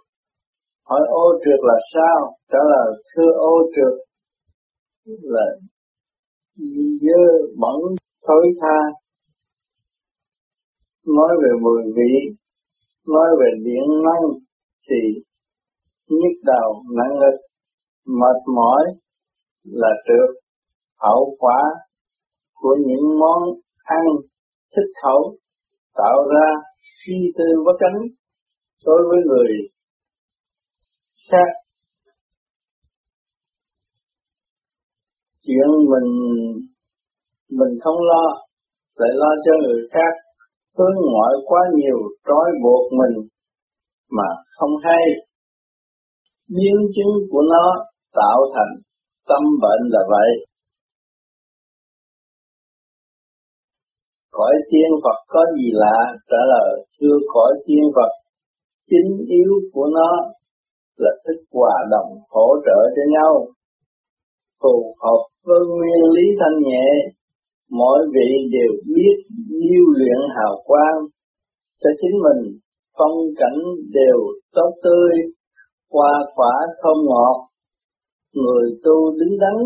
hỏi 0.88 1.00
ô 1.11 1.26
trượt 1.44 1.61
là 1.62 1.78
sao? 1.94 2.18
Trả 2.50 2.59
lời 2.73 2.88
thưa 3.11 3.30
ô 3.38 3.54
trượt 3.75 3.94
là 5.06 5.47
dơ 6.56 7.23
bẩn 7.61 7.96
thối 8.26 8.46
tha. 8.61 8.78
Nói 11.06 11.28
về 11.42 11.50
mùi 11.62 11.82
vị, 11.96 12.37
nói 13.06 13.28
về 13.40 13.46
điện 13.64 13.88
năng, 14.04 14.38
thì 14.88 15.20
nhức 16.08 16.37
đầu, 16.44 16.82
nặng 16.96 17.14
ngực 17.20 17.38
mệt 18.06 18.54
mỏi 18.54 18.84
là 19.64 19.90
được. 20.08 20.34
Hậu 21.00 21.37
quả 21.38 21.62
của 22.54 22.76
những 22.87 23.18
món 23.20 23.42
ăn 23.84 24.02
thích 24.76 24.92
khẩu 25.02 25.37
tạo 25.94 26.18
ra 26.34 26.46
suy 27.04 27.32
tư 27.38 27.44
bất 27.66 27.73
cánh 27.80 28.00
đối 28.87 29.00
với 29.11 29.20
người 29.26 29.49
khác 31.30 31.63
chuyện 35.44 35.68
mình 35.90 36.10
mình 37.58 37.72
không 37.82 37.98
lo 38.10 38.24
lại 39.00 39.10
lo 39.14 39.30
cho 39.44 39.52
người 39.62 39.80
khác 39.92 40.12
hướng 40.78 40.96
ngoại 41.10 41.34
quá 41.44 41.60
nhiều 41.76 41.98
trói 42.26 42.50
buộc 42.62 42.92
mình 42.92 43.28
mà 44.16 44.28
không 44.56 44.70
hay. 44.84 45.04
Biến 46.56 46.76
chứng 46.94 47.12
của 47.30 47.42
nó 47.52 47.66
tạo 48.14 48.38
thành 48.54 48.72
tâm 49.28 49.42
bệnh 49.62 49.82
là 49.90 50.00
vậy. 50.10 50.30
Cõi 54.30 54.54
tiên 54.70 54.90
Phật 55.04 55.18
có 55.28 55.40
gì 55.56 55.70
lạ? 55.72 55.98
Trả 56.30 56.36
lời, 56.52 56.86
chưa 57.00 57.16
cõi 57.34 57.52
tiên 57.66 57.84
Phật, 57.96 58.12
chính 58.86 59.26
yếu 59.28 59.52
của 59.72 59.86
nó 59.94 60.10
là 60.96 61.10
thức 61.24 61.44
hòa 61.52 61.76
đồng 61.90 62.18
hỗ 62.28 62.48
trợ 62.66 62.78
cho 62.96 63.02
nhau, 63.12 63.46
phù 64.62 64.94
hợp 65.02 65.33
Vâng, 65.46 65.68
với 65.68 65.76
nguyên 65.76 66.02
lý 66.16 66.26
thanh 66.40 66.58
nhẹ 66.68 66.86
mỗi 67.70 67.98
vị 68.14 68.28
đều 68.52 68.72
biết 68.94 69.16
lưu 69.70 69.86
luyện 69.98 70.18
hào 70.36 70.54
quang 70.64 70.98
cho 71.80 71.90
chính 72.00 72.16
mình, 72.26 72.58
phong 72.98 73.16
cảnh 73.36 73.58
đều 73.92 74.18
tốt 74.52 74.70
tươi, 74.84 75.12
hoa 75.90 76.14
quả 76.34 76.54
thơm 76.82 76.96
ngọt. 77.08 77.36
Người 78.34 78.66
tu 78.84 79.18
đứng 79.18 79.38
đắn, 79.40 79.56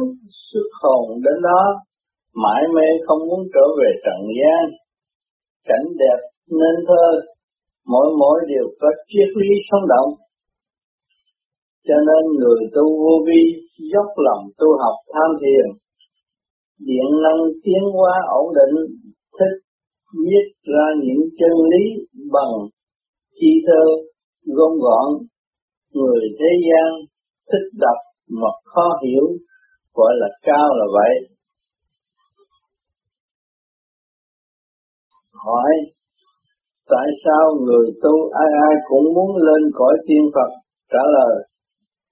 xuất 0.50 0.68
hồn 0.82 1.20
đến 1.24 1.34
đó, 1.42 1.62
mãi 2.34 2.62
mê 2.74 2.88
không 3.06 3.18
muốn 3.28 3.40
trở 3.54 3.66
về 3.78 3.90
trần 4.04 4.20
gian. 4.38 4.64
Cảnh 5.64 5.86
đẹp 5.98 6.20
nên 6.50 6.86
thơ, 6.88 7.06
mỗi 7.86 8.06
mỗi 8.18 8.40
đều 8.48 8.66
có 8.80 8.88
triết 9.08 9.28
lý 9.36 9.48
sống 9.70 9.86
động. 9.88 10.10
Cho 11.88 11.94
nên 11.94 12.38
người 12.38 12.60
tu 12.74 12.82
vô 12.82 13.24
vi 13.26 13.67
dốc 13.92 14.08
lòng 14.16 14.42
tu 14.58 14.68
học 14.82 14.96
tham 15.12 15.30
thiền, 15.40 15.66
điện 16.78 17.08
năng 17.24 17.40
tiến 17.64 17.82
hóa 17.94 18.14
ổn 18.40 18.46
định, 18.58 18.74
thích 19.38 19.56
viết 20.18 20.46
ra 20.74 20.86
những 21.04 21.22
chân 21.38 21.54
lý 21.70 21.84
bằng 22.32 22.52
chi 23.40 23.52
thơ 23.66 23.82
gom 24.56 24.72
gọn, 24.78 25.08
người 25.92 26.20
thế 26.38 26.50
gian 26.66 26.90
thích 27.52 27.68
đọc 27.80 27.98
mà 28.28 28.48
khó 28.64 28.86
hiểu, 29.06 29.26
gọi 29.94 30.12
là 30.16 30.28
cao 30.42 30.68
là 30.78 30.84
vậy. 30.92 31.14
Hỏi, 35.44 35.72
tại 36.88 37.06
sao 37.24 37.44
người 37.66 37.86
tu 38.02 38.30
ai 38.42 38.48
ai 38.68 38.74
cũng 38.88 39.04
muốn 39.14 39.36
lên 39.36 39.62
cõi 39.74 39.94
tiên 40.06 40.22
Phật? 40.34 40.50
Trả 40.92 41.02
lời, 41.14 41.47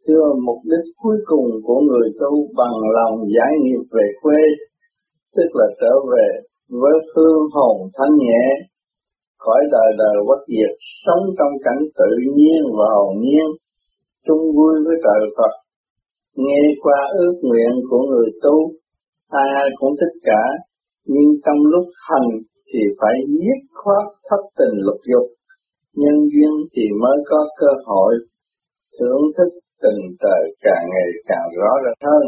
thưa 0.07 0.27
mục 0.47 0.61
đích 0.71 0.87
cuối 1.03 1.19
cùng 1.31 1.49
của 1.67 1.81
người 1.89 2.09
tu 2.21 2.33
bằng 2.59 2.77
lòng 2.97 3.17
giải 3.35 3.53
nghiệp 3.63 3.83
về 3.95 4.07
quê, 4.23 4.43
tức 5.37 5.49
là 5.59 5.67
trở 5.81 5.95
về 6.13 6.29
với 6.83 6.97
phương 7.11 7.43
hồn 7.55 7.77
thanh 7.97 8.15
nhẹ, 8.25 8.45
khỏi 9.39 9.61
đời 9.75 9.91
đời 9.99 10.17
bất 10.29 10.41
diệt, 10.53 10.73
sống 11.05 11.25
trong 11.39 11.55
cảnh 11.65 11.83
tự 12.01 12.11
nhiên 12.37 12.61
và 12.79 12.89
hồn 12.97 13.15
nhiên, 13.25 13.49
chung 14.27 14.45
vui 14.57 14.75
với 14.87 14.97
trời 15.05 15.23
Phật. 15.37 15.55
Nghe 16.37 16.63
qua 16.83 17.01
ước 17.23 17.35
nguyện 17.43 17.73
của 17.91 18.03
người 18.11 18.29
tu, 18.43 18.57
ai 19.29 19.49
ai 19.63 19.69
cũng 19.79 19.95
thích 20.01 20.17
cả, 20.23 20.43
nhưng 21.05 21.29
trong 21.45 21.61
lúc 21.73 21.87
hành 22.09 22.29
thì 22.69 22.81
phải 23.01 23.17
giết 23.27 23.59
khoát 23.75 24.05
thất 24.31 24.43
tình 24.59 24.75
lục 24.87 25.01
dục, 25.13 25.27
nhân 26.01 26.17
duyên 26.33 26.53
thì 26.75 26.83
mới 27.03 27.19
có 27.31 27.41
cơ 27.61 27.71
hội 27.87 28.15
thưởng 28.99 29.23
thức 29.37 29.51
tình 29.83 30.01
trời 30.23 30.43
càng 30.65 30.85
ngày 30.93 31.09
càng 31.31 31.49
rõ 31.59 31.71
rệt 31.85 31.99
hơn. 32.09 32.25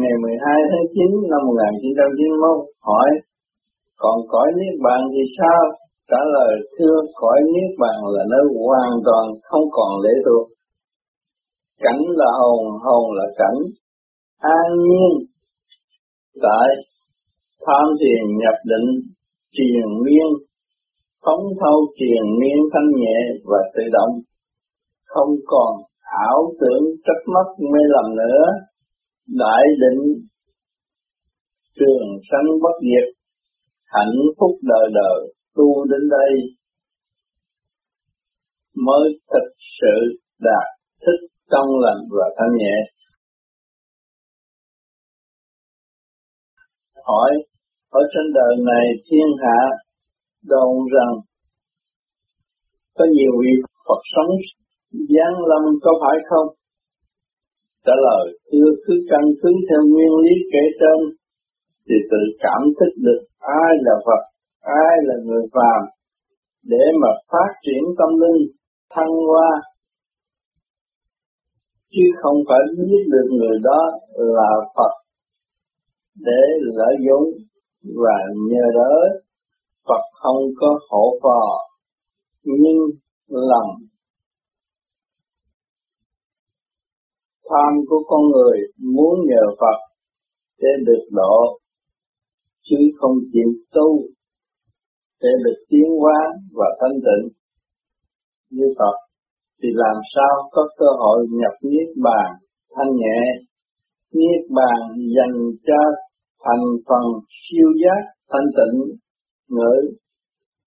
Ngày 0.00 0.14
12 0.22 0.60
tháng 0.70 0.86
9 0.94 1.30
năm 1.32 1.40
1991 1.46 2.56
hỏi, 2.88 3.10
còn 4.02 4.16
cõi 4.32 4.48
Niết 4.58 4.74
Bàn 4.84 5.00
thì 5.12 5.22
sao? 5.38 5.62
Trả 6.10 6.20
lời 6.36 6.52
thưa 6.74 6.96
cõi 7.20 7.38
Niết 7.52 7.70
Bàn 7.82 7.98
là 8.14 8.24
nơi 8.32 8.44
hoàn 8.58 8.92
toàn 9.06 9.24
không 9.48 9.66
còn 9.76 9.90
lễ 10.04 10.14
thuộc. 10.26 10.46
Cảnh 11.84 12.02
là 12.20 12.30
hồn, 12.40 12.64
hồn 12.84 13.04
là 13.18 13.26
cảnh, 13.40 13.58
an 14.58 14.68
nhiên 14.84 15.10
tại 16.42 16.68
tham 17.66 17.86
thiền 18.00 18.22
nhập 18.40 18.58
định 18.70 18.88
triền 19.52 19.86
miên 20.04 20.28
phóng 21.28 21.46
thâu 21.60 21.78
triền 21.98 22.24
miên 22.40 22.58
thanh 22.72 22.90
nhẹ 23.00 23.18
và 23.44 23.58
tự 23.74 23.82
động, 23.92 24.14
không 25.04 25.32
còn 25.46 25.72
ảo 26.28 26.52
tưởng 26.60 26.82
trách 27.04 27.22
mất 27.34 27.48
mê 27.72 27.80
lầm 27.94 28.16
nữa. 28.16 28.44
Đại 29.38 29.62
định 29.82 30.02
trường 31.78 32.06
sanh 32.30 32.48
bất 32.62 32.76
diệt, 32.86 33.08
hạnh 33.88 34.16
phúc 34.40 34.50
đời 34.62 34.88
đời 34.94 35.34
tu 35.56 35.84
đến 35.90 36.08
đây 36.10 36.32
mới 38.86 39.08
thực 39.32 39.48
sự 39.80 39.96
đạt 40.40 40.66
thức 41.06 41.26
trong 41.50 41.68
lành 41.84 42.02
và 42.10 42.26
thanh 42.38 42.56
nhẹ. 42.58 42.76
Hỏi, 47.04 47.30
ở 47.90 48.00
trên 48.14 48.32
đời 48.34 48.56
này 48.66 48.86
thiên 49.10 49.28
hạ 49.42 49.60
đồn 50.52 50.72
rằng 50.94 51.14
có 52.96 53.04
nhiều 53.16 53.32
vị 53.42 53.54
Phật 53.86 54.02
sống 54.14 54.32
giáng 55.12 55.36
lâm 55.50 55.62
có 55.84 55.92
phải 56.02 56.16
không? 56.30 56.48
Trả 57.86 57.94
lời 58.06 58.24
thưa 58.48 58.68
cứ 58.84 58.94
căn 59.10 59.24
cứ 59.42 59.50
theo 59.68 59.80
nguyên 59.90 60.12
lý 60.24 60.34
kể 60.52 60.64
trên 60.80 60.98
thì 61.86 61.96
tự 62.10 62.22
cảm 62.44 62.62
thức 62.78 62.92
được 63.06 63.22
ai 63.38 63.72
là 63.86 63.94
Phật, 64.06 64.22
ai 64.60 64.96
là 65.08 65.14
người 65.26 65.44
phàm 65.54 65.82
để 66.72 66.84
mà 67.00 67.10
phát 67.30 67.50
triển 67.64 67.82
tâm 67.98 68.10
linh 68.22 68.40
thăng 68.94 69.12
hoa 69.28 69.50
chứ 71.90 72.02
không 72.22 72.38
phải 72.48 72.58
biết 72.78 73.02
được 73.12 73.28
người 73.38 73.58
đó 73.62 73.80
là 74.14 74.50
Phật 74.76 74.92
để 76.26 76.42
lợi 76.60 76.94
dụng 77.06 77.28
và 78.02 78.18
nhờ 78.50 78.66
đó 78.74 78.92
Phật 79.88 80.04
không 80.22 80.42
có 80.60 80.78
hộ 80.90 81.18
phò, 81.22 81.42
nhưng 82.44 82.78
lầm 83.28 83.88
tham 87.48 87.72
của 87.88 88.02
con 88.08 88.22
người 88.32 88.58
muốn 88.94 89.14
nhờ 89.26 89.44
Phật 89.60 89.78
để 90.60 90.68
được 90.86 91.04
độ, 91.12 91.58
chứ 92.62 92.76
không 92.98 93.16
chịu 93.32 93.50
tu 93.74 93.88
để 95.20 95.28
được 95.44 95.64
tiến 95.68 95.88
hóa 96.00 96.18
và 96.58 96.66
thanh 96.80 96.98
tịnh. 97.06 97.28
Như 98.52 98.66
Phật 98.78 98.96
thì 99.62 99.68
làm 99.72 99.96
sao 100.14 100.48
có 100.50 100.62
cơ 100.78 100.86
hội 100.98 101.26
nhập 101.30 101.52
niết 101.62 101.88
bàn 102.04 102.28
thanh 102.74 102.90
nhẹ? 102.96 103.20
Niết 104.12 104.42
bàn 104.56 104.80
dành 105.16 105.36
cho 105.66 105.80
thành 106.44 106.64
phần 106.88 107.04
siêu 107.28 107.68
giác 107.82 108.02
thanh 108.30 108.48
tịnh 108.56 108.98
ngữ 109.48 109.74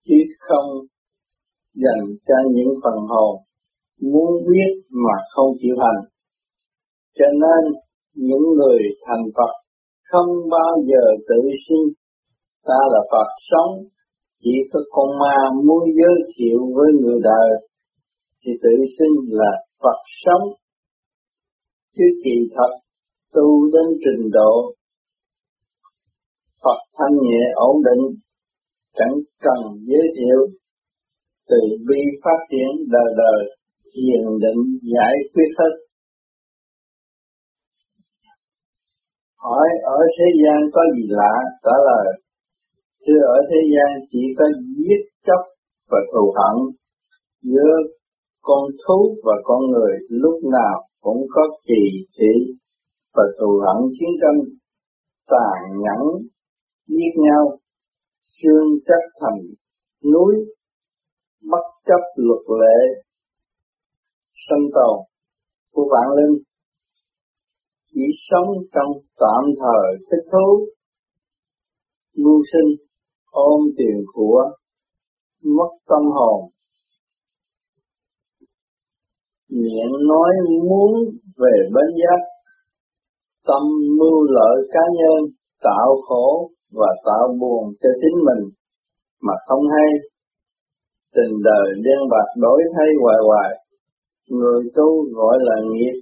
chứ 0.06 0.14
không 0.38 0.70
dành 1.74 2.04
cho 2.26 2.34
những 2.54 2.72
phần 2.84 2.98
hồn 3.08 3.36
muốn 4.12 4.30
biết 4.48 4.72
mà 4.90 5.16
không 5.34 5.50
chịu 5.60 5.74
hành. 5.78 6.04
Cho 7.18 7.26
nên 7.26 7.80
những 8.14 8.44
người 8.56 8.78
thành 9.06 9.24
Phật 9.36 9.52
không 10.10 10.30
bao 10.50 10.72
giờ 10.88 11.04
tự 11.28 11.40
sinh 11.68 11.86
ta 12.64 12.80
là 12.92 13.00
Phật 13.12 13.30
sống, 13.50 13.72
chỉ 14.38 14.54
có 14.72 14.80
con 14.90 15.08
ma 15.20 15.36
muốn 15.66 15.82
giới 15.98 16.16
thiệu 16.36 16.58
với 16.76 16.88
người 17.00 17.20
đời 17.22 17.50
thì 18.40 18.52
tự 18.62 18.74
xưng 18.98 19.16
là 19.28 19.52
Phật 19.82 20.00
sống. 20.24 20.48
Chứ 21.96 22.04
kỳ 22.24 22.36
thật 22.56 22.72
tu 23.32 23.70
đến 23.72 23.98
trình 24.04 24.30
độ 24.32 24.74
Phật 26.64 26.78
thanh 26.98 27.14
nhẹ 27.22 27.42
ổn 27.54 27.76
định, 27.84 28.02
chẳng 28.98 29.14
cần 29.44 29.60
giới 29.88 30.06
thiệu, 30.16 30.40
từ 31.48 31.60
bi 31.88 32.00
phát 32.24 32.40
triển 32.50 32.70
đời 32.94 33.10
đời, 33.16 33.40
thiền 33.90 34.22
định 34.44 34.62
giải 34.94 35.14
quyết 35.32 35.50
hết. 35.58 35.74
Hỏi 39.36 39.68
ở 39.84 39.98
thế 40.18 40.28
gian 40.44 40.60
có 40.72 40.82
gì 40.96 41.06
lạ? 41.08 41.34
Trả 41.62 41.76
lời, 41.88 42.06
thưa 43.06 43.22
ở 43.36 43.38
thế 43.50 43.60
gian 43.74 43.90
chỉ 44.10 44.22
có 44.38 44.44
giết 44.76 45.02
chóc 45.26 45.42
và 45.90 45.98
thù 46.12 46.34
hận 46.38 46.56
giữa 47.42 47.72
con 48.42 48.62
thú 48.82 49.16
và 49.24 49.32
con 49.44 49.60
người 49.70 49.92
lúc 50.08 50.40
nào 50.52 50.76
cũng 51.00 51.20
có 51.30 51.42
kỳ 51.66 51.82
thị 52.18 52.34
và 53.14 53.22
thù 53.40 53.60
hận 53.64 53.78
chiến 53.98 54.10
tranh 54.22 54.38
tàn 55.30 55.58
nhẫn 55.84 56.02
giết 56.86 57.12
nhau, 57.16 57.44
xương 58.36 58.68
chất 58.86 59.02
thành 59.20 59.40
núi, 60.12 60.34
bất 61.50 61.66
chấp 61.86 62.02
luật 62.16 62.44
lệ, 62.60 62.80
sân 64.48 64.58
tồn 64.74 64.98
của 65.72 65.88
vạn 65.92 66.08
linh, 66.16 66.42
chỉ 67.86 68.02
sống 68.30 68.48
trong 68.74 68.90
tạm 69.18 69.44
thời 69.60 69.96
thích 70.10 70.26
thú, 70.32 70.66
mưu 72.16 72.42
sinh, 72.52 72.86
ôm 73.30 73.60
tiền 73.78 74.04
của, 74.12 74.42
mất 75.44 75.70
tâm 75.88 76.02
hồn. 76.14 76.50
Miệng 79.48 79.92
nói 80.08 80.30
muốn 80.68 80.90
về 81.36 81.56
bến 81.74 81.96
giác, 82.02 82.20
tâm 83.46 83.62
mưu 83.98 84.22
lợi 84.22 84.56
cá 84.72 84.80
nhân, 84.98 85.34
tạo 85.62 85.88
khổ 86.08 86.50
và 86.78 86.90
tạo 87.06 87.26
buồn 87.40 87.64
cho 87.80 87.90
chính 88.00 88.16
mình 88.26 88.42
mà 89.26 89.34
không 89.46 89.64
hay. 89.74 89.90
Tình 91.14 91.32
đời 91.44 91.66
đen 91.84 92.00
bạc 92.10 92.28
đổi 92.36 92.60
thay 92.76 92.88
hoài 93.02 93.18
hoài, 93.26 93.50
người 94.28 94.60
tu 94.76 94.88
gọi 95.14 95.38
là 95.40 95.56
nghiệp. 95.70 95.96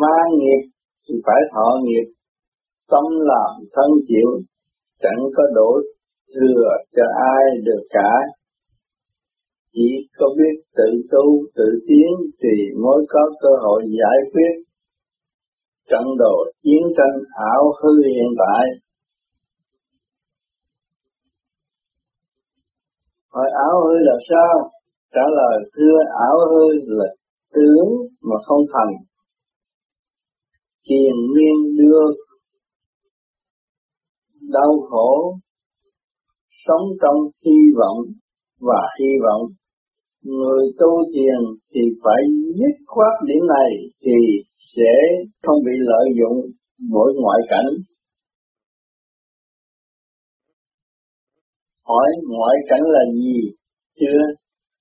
Ma 0.00 0.18
nghiệp 0.38 0.62
thì 1.08 1.14
phải 1.26 1.40
thọ 1.52 1.68
nghiệp, 1.84 2.06
tâm 2.90 3.04
làm 3.30 3.50
thân 3.74 3.90
chịu, 4.08 4.30
chẳng 5.02 5.22
có 5.36 5.42
đổ 5.54 5.70
thừa 6.34 6.68
cho 6.96 7.02
ai 7.34 7.44
được 7.64 7.82
cả. 7.90 8.12
Chỉ 9.72 9.88
có 10.18 10.26
biết 10.38 10.54
tự 10.76 10.90
tu, 11.10 11.24
tự 11.54 11.68
tiến 11.88 12.10
thì 12.42 12.54
mới 12.82 13.00
có 13.08 13.20
cơ 13.42 13.48
hội 13.62 13.82
giải 13.98 14.18
quyết 14.32 14.70
trận 15.90 16.04
đồ 16.18 16.36
chiến 16.62 16.82
tranh 16.96 17.16
ảo 17.52 17.64
hư 17.82 17.92
hiện 18.06 18.30
tại 18.38 18.64
hỏi 23.34 23.48
ảo 23.66 23.74
hư 23.84 23.94
là 24.08 24.16
sao? 24.28 24.54
Trả 25.14 25.26
lời, 25.38 25.56
thưa 25.74 25.96
ảo 26.28 26.36
hư 26.50 26.64
là 26.98 27.08
tướng 27.54 27.88
mà 28.22 28.36
không 28.44 28.62
thành. 28.72 28.92
Kiền 30.88 31.14
nguyên 31.30 31.76
đưa 31.78 32.02
đau 34.52 34.72
khổ, 34.90 35.34
sống 36.66 36.84
trong 37.02 37.16
hy 37.44 37.60
vọng 37.78 37.98
và 38.60 38.82
hy 39.00 39.10
vọng. 39.24 39.42
Người 40.24 40.64
tu 40.78 40.90
thiền 41.14 41.40
thì 41.74 41.80
phải 42.04 42.22
dứt 42.58 42.74
khoát 42.86 43.12
điểm 43.26 43.42
này 43.58 43.70
thì 44.04 44.18
sẽ 44.76 44.92
không 45.42 45.58
bị 45.66 45.72
lợi 45.76 46.06
dụng 46.20 46.38
mỗi 46.90 47.12
ngoại 47.16 47.40
cảnh. 47.48 47.70
Hỏi 51.90 52.10
ngoại 52.28 52.56
cảnh 52.68 52.84
là 52.94 53.02
gì? 53.14 53.40
Chưa. 54.00 54.22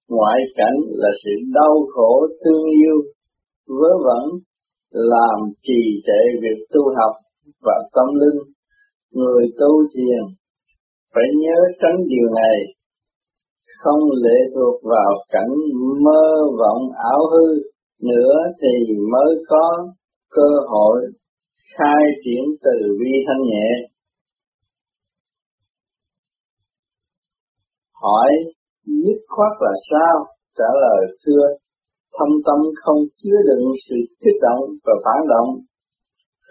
Ngoại 0.09 0.39
cảnh 0.55 0.77
là 1.01 1.09
sự 1.23 1.31
đau 1.53 1.75
khổ 1.93 2.27
thương 2.45 2.63
yêu, 2.81 2.97
vớ 3.67 3.91
vẩn, 4.05 4.23
làm 4.91 5.39
trì 5.63 5.81
trệ 6.07 6.21
việc 6.41 6.59
tu 6.73 6.81
học 6.97 7.15
và 7.65 7.77
tâm 7.95 8.07
linh. 8.21 8.39
Người 9.13 9.45
tu 9.59 9.71
thiền 9.95 10.23
phải 11.13 11.27
nhớ 11.41 11.59
tránh 11.81 11.97
điều 12.07 12.29
này. 12.41 12.57
Không 13.83 14.03
lệ 14.23 14.37
thuộc 14.55 14.81
vào 14.83 15.11
cảnh 15.31 15.53
mơ 16.05 16.23
vọng 16.59 16.83
ảo 17.11 17.21
hư, 17.31 17.47
nữa 18.01 18.35
thì 18.61 18.93
mới 19.11 19.35
có 19.47 19.87
cơ 20.29 20.49
hội 20.69 21.01
khai 21.77 22.03
triển 22.25 22.43
từ 22.63 22.97
vi 22.99 23.11
thanh 23.27 23.43
nhẹ. 23.45 23.69
Hỏi 28.01 28.31
dứt 28.85 29.19
khoát 29.27 29.51
là 29.59 29.73
sao? 29.89 30.15
Trả 30.57 30.69
lời, 30.81 31.01
thưa, 31.25 31.45
thâm 32.17 32.29
tâm 32.45 32.59
không 32.83 33.01
chứa 33.15 33.37
đựng 33.47 33.65
sự 33.89 33.95
kích 34.21 34.39
động 34.41 34.63
và 34.83 34.93
phản 35.05 35.21
động. 35.33 35.49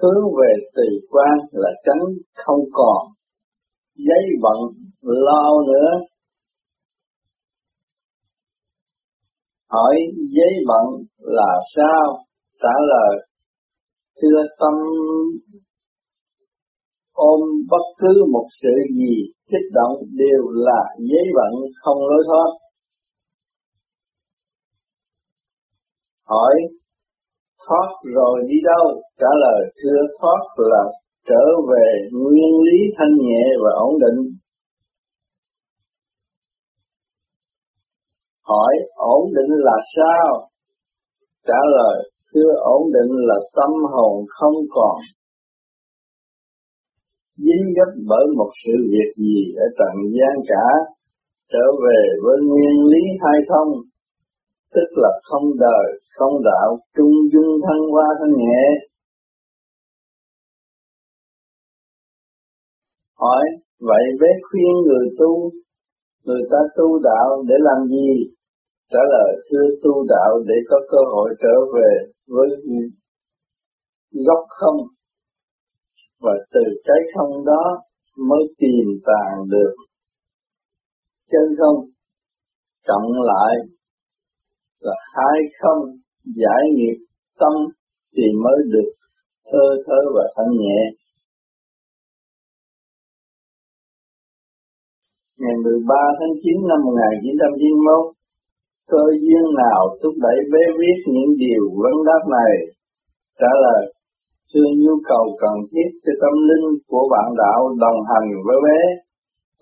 Hướng 0.02 0.22
về 0.38 0.52
từ 0.76 0.86
quan 1.10 1.34
là 1.52 1.70
tránh 1.84 2.04
không 2.34 2.60
còn. 2.72 3.06
Giấy 3.96 4.24
bận 4.42 4.58
lo 5.02 5.50
nữa. 5.66 5.90
Hỏi 9.70 9.96
giấy 10.36 10.52
bận 10.66 10.86
là 11.18 11.58
sao? 11.76 12.24
Trả 12.62 12.74
lời, 12.88 13.28
thưa, 14.22 14.42
tâm 14.58 14.74
ôm 17.18 17.40
bất 17.70 17.84
cứ 17.98 18.12
một 18.32 18.46
sự 18.62 18.74
gì 18.98 19.14
kích 19.50 19.68
động 19.72 19.96
đều 20.22 20.42
là 20.66 20.80
giấy 20.98 21.26
bận 21.36 21.52
không 21.82 21.98
lối 22.08 22.22
thoát. 22.28 22.50
Hỏi, 26.24 26.54
thoát 27.66 27.88
rồi 28.16 28.40
đi 28.48 28.56
đâu? 28.64 29.02
Trả 29.20 29.32
lời, 29.44 29.60
thưa 29.82 30.00
thoát 30.20 30.42
là 30.56 30.84
trở 31.28 31.44
về 31.70 31.88
nguyên 32.12 32.52
lý 32.66 32.78
thanh 32.96 33.14
nhẹ 33.26 33.44
và 33.62 33.70
ổn 33.86 33.94
định. 34.00 34.18
Hỏi, 38.42 38.74
ổn 38.94 39.22
định 39.36 39.52
là 39.66 39.76
sao? 39.96 40.48
Trả 41.46 41.60
lời, 41.76 42.10
xưa 42.34 42.50
ổn 42.60 42.82
định 42.94 43.12
là 43.28 43.38
tâm 43.56 43.70
hồn 43.92 44.24
không 44.28 44.56
còn 44.70 44.96
dính 47.44 47.66
dấp 47.76 47.90
bởi 48.10 48.24
một 48.38 48.50
sự 48.62 48.74
việc 48.92 49.10
gì 49.22 49.38
ở 49.64 49.66
trần 49.78 49.94
gian 50.14 50.34
cả, 50.50 50.66
trở 51.52 51.66
về 51.84 52.00
với 52.24 52.36
nguyên 52.48 52.76
lý 52.92 53.02
hai 53.22 53.38
thông, 53.50 53.70
tức 54.74 54.88
là 55.02 55.12
không 55.28 55.48
đời, 55.66 55.86
không 56.16 56.36
đạo, 56.44 56.68
trung 56.96 57.16
dung 57.32 57.50
thân 57.64 57.80
hoa 57.92 58.08
thân 58.18 58.30
nhẹ. 58.42 58.64
Hỏi, 63.22 63.44
vậy 63.80 64.04
bé 64.20 64.30
khuyên 64.46 64.72
người 64.86 65.06
tu, 65.18 65.32
người 66.24 66.42
ta 66.50 66.58
tu 66.76 66.88
đạo 67.02 67.28
để 67.48 67.54
làm 67.58 67.86
gì? 67.86 68.10
Trả 68.92 69.02
lời, 69.14 69.30
thưa 69.50 69.66
tu 69.82 69.92
đạo 70.08 70.30
để 70.48 70.54
có 70.70 70.76
cơ 70.90 70.98
hội 71.14 71.30
trở 71.42 71.56
về 71.74 71.90
với 72.28 72.48
gốc 74.26 74.42
không 74.48 74.97
và 76.20 76.34
từ 76.52 76.64
cái 76.84 77.00
không 77.14 77.44
đó 77.46 77.64
mới 78.28 78.42
tìm 78.58 78.86
tàng 79.06 79.36
được. 79.50 79.74
Chân 81.30 81.46
không, 81.58 81.78
cộng 82.86 83.12
lại 83.30 83.54
là 84.80 84.94
hai 85.14 85.38
không 85.60 85.82
giải 86.24 86.62
nghiệp 86.76 86.98
tâm 87.40 87.52
thì 88.16 88.22
mới 88.44 88.58
được 88.72 88.90
thơ 89.52 89.64
thơ 89.86 90.00
và 90.14 90.24
thanh 90.36 90.52
nhẹ. 90.60 90.80
Ngày 95.38 95.56
13 95.64 95.94
tháng 96.18 96.34
9 96.42 96.68
năm 96.68 96.78
1991 96.84 98.18
cơ 98.90 99.04
duyên 99.22 99.44
nào 99.62 99.80
thúc 100.02 100.14
đẩy 100.26 100.38
bé 100.52 100.62
viết 100.78 100.98
những 101.14 101.30
điều 101.38 101.62
vấn 101.82 101.96
đáp 102.08 102.22
này? 102.38 102.52
Trả 103.40 103.52
lời 103.64 103.82
Thưa 104.54 104.68
nhu 104.82 104.94
cầu 105.10 105.24
cần 105.42 105.56
thiết 105.70 105.88
cho 106.04 106.12
tâm 106.22 106.34
linh 106.48 106.66
của 106.90 107.04
bạn 107.12 107.28
đạo 107.42 107.60
đồng 107.82 108.00
hành 108.10 108.28
với 108.46 108.58
bé 108.66 108.80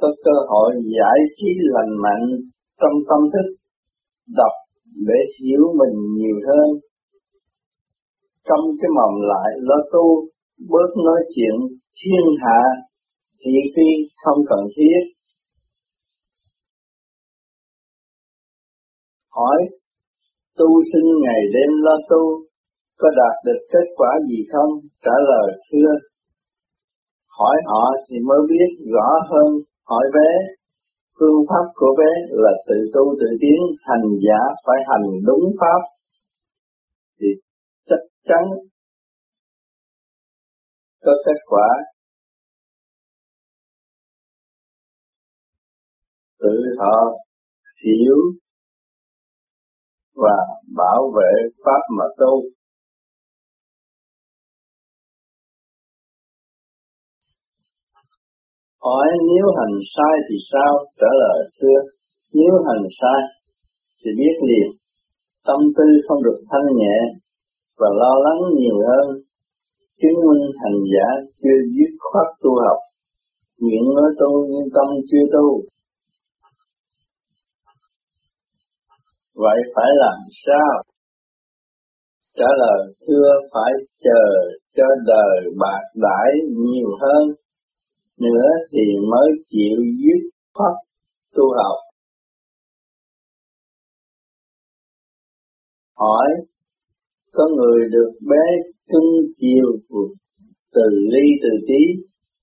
có 0.01 0.09
cơ 0.25 0.37
hội 0.49 0.71
giải 0.97 1.19
trí 1.37 1.51
lành 1.75 1.93
mạnh 2.05 2.27
trong 2.81 2.97
tâm 3.09 3.21
thức, 3.33 3.49
đọc 4.39 4.55
để 5.09 5.21
hiểu 5.41 5.63
mình 5.81 5.97
nhiều 6.17 6.37
hơn. 6.47 6.69
Trong 8.49 8.65
cái 8.81 8.91
mầm 8.97 9.15
lại 9.31 9.51
lo 9.61 9.79
tu, 9.93 10.07
bớt 10.71 10.91
nói 11.05 11.21
chuyện 11.35 11.55
thiên 11.99 12.25
hạ, 12.43 12.61
thị 13.41 13.55
phi 13.77 13.89
không 14.25 14.39
cần 14.49 14.61
thiết. 14.77 15.01
Hỏi, 19.31 19.59
tu 20.59 20.67
sinh 20.93 21.09
ngày 21.23 21.41
đêm 21.55 21.71
lo 21.85 21.97
tu, 22.11 22.23
có 23.01 23.09
đạt 23.21 23.35
được 23.47 23.61
kết 23.73 23.87
quả 23.97 24.11
gì 24.29 24.41
không? 24.53 24.71
Trả 25.05 25.17
lời 25.31 25.49
chưa. 25.71 25.93
Hỏi 27.39 27.57
họ 27.67 27.85
thì 28.07 28.17
mới 28.29 28.39
biết 28.51 28.71
rõ 28.95 29.09
hơn, 29.31 29.49
hỏi 29.85 30.07
bé. 30.15 30.31
Phương 31.21 31.41
pháp 31.49 31.65
của 31.75 31.93
bé 31.99 32.11
là 32.31 32.53
tự 32.69 32.75
tu 32.95 33.05
tự 33.21 33.27
tiến, 33.41 33.61
hành 33.89 34.07
giả 34.27 34.41
phải 34.67 34.79
hành 34.89 35.07
đúng 35.27 35.45
pháp. 35.61 35.81
Thì 37.21 37.27
chắc 37.89 38.01
chắn 38.29 38.45
có 41.05 41.13
kết 41.27 41.41
quả. 41.47 41.69
Tự 46.41 46.57
họ 46.79 46.97
hiểu 47.85 48.17
và 50.15 50.37
bảo 50.77 51.13
vệ 51.17 51.33
pháp 51.65 51.81
mà 51.99 52.05
tu 52.19 52.56
Hỏi 58.87 59.09
nếu 59.31 59.47
hành 59.59 59.77
sai 59.95 60.15
thì 60.27 60.37
sao? 60.53 60.73
Trả 61.01 61.11
lời 61.23 61.39
thưa, 61.59 61.79
nếu 62.39 62.53
hành 62.67 62.85
sai 63.01 63.21
thì 64.01 64.11
biết 64.19 64.37
liền, 64.49 64.69
tâm 65.47 65.61
tư 65.77 65.87
không 66.09 66.23
được 66.23 66.39
thanh 66.51 66.69
nhẹ 66.81 66.99
và 67.79 67.89
lo 68.01 68.13
lắng 68.25 68.41
nhiều 68.59 68.77
hơn, 68.89 69.07
chứng 70.01 70.19
minh 70.27 70.45
hành 70.63 70.79
giả 70.93 71.09
chưa 71.41 71.59
dứt 71.75 71.93
khoát 72.07 72.27
tu 72.43 72.51
học, 72.65 72.81
miệng 73.61 73.89
nói 73.97 74.11
tu 74.21 74.31
nhưng 74.51 74.69
tâm 74.75 74.89
chưa 75.11 75.25
tu. 75.33 75.47
Vậy 79.35 79.59
phải 79.75 79.91
làm 80.03 80.19
sao? 80.47 80.73
Trả 82.39 82.51
lời 82.63 82.95
thưa 83.07 83.29
phải 83.53 83.73
chờ 84.05 84.25
cho 84.77 84.87
đời 85.07 85.41
bạc 85.61 85.83
đãi 85.95 86.31
nhiều 86.57 86.91
hơn 87.01 87.46
nữa 88.21 88.49
thì 88.73 88.85
mới 89.11 89.29
chịu 89.49 89.79
dứt 90.03 90.23
khoát 90.55 90.75
tu 91.35 91.45
học. 91.59 91.77
Hỏi, 95.97 96.29
có 97.33 97.45
người 97.57 97.89
được 97.91 98.11
bé 98.31 98.47
cưng 98.91 99.11
chiều 99.41 99.69
từ 100.75 100.83
ly 101.13 101.27
từ 101.43 101.49
tí 101.69 101.83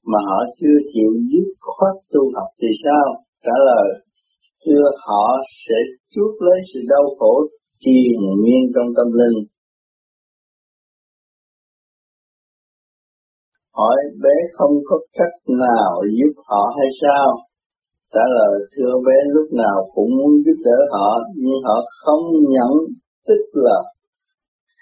mà 0.05 0.19
họ 0.27 0.39
chưa 0.59 0.77
chịu 0.93 1.11
dứt 1.31 1.47
khoát 1.59 1.95
tu 2.13 2.21
học 2.35 2.49
thì 2.61 2.67
sao? 2.83 3.05
Trả 3.45 3.55
lời, 3.69 3.87
thưa 4.65 4.85
họ 5.07 5.25
sẽ 5.67 5.75
chuốc 6.15 6.41
lấy 6.41 6.59
sự 6.73 6.79
đau 6.89 7.03
khổ 7.19 7.33
triền 7.79 8.19
miên 8.43 8.61
trong 8.75 8.89
tâm 8.97 9.07
linh 9.13 9.37
hỏi 13.77 13.97
bé 14.23 14.35
không 14.57 14.75
có 14.85 14.97
cách 15.17 15.35
nào 15.47 15.93
giúp 16.17 16.33
họ 16.47 16.61
hay 16.77 16.89
sao? 17.01 17.27
trả 18.13 18.25
lời, 18.37 18.57
thưa 18.73 18.93
bé, 19.07 19.17
lúc 19.35 19.47
nào 19.63 19.77
cũng 19.95 20.09
muốn 20.17 20.31
giúp 20.45 20.57
đỡ 20.65 20.77
họ, 20.93 21.09
nhưng 21.35 21.59
họ 21.65 21.77
không 22.03 22.25
nhận 22.55 22.73
tức 23.27 23.43
là 23.53 23.77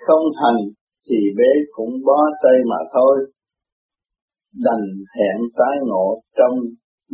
không 0.05 0.25
hành, 0.41 0.61
thì 1.09 1.17
bé 1.37 1.51
cũng 1.71 1.93
bó 2.05 2.19
tay 2.43 2.57
mà 2.69 2.79
thôi. 2.93 3.15
Đành 4.65 4.85
hẹn 5.17 5.37
tái 5.57 5.77
ngộ 5.87 6.07
trong 6.37 6.55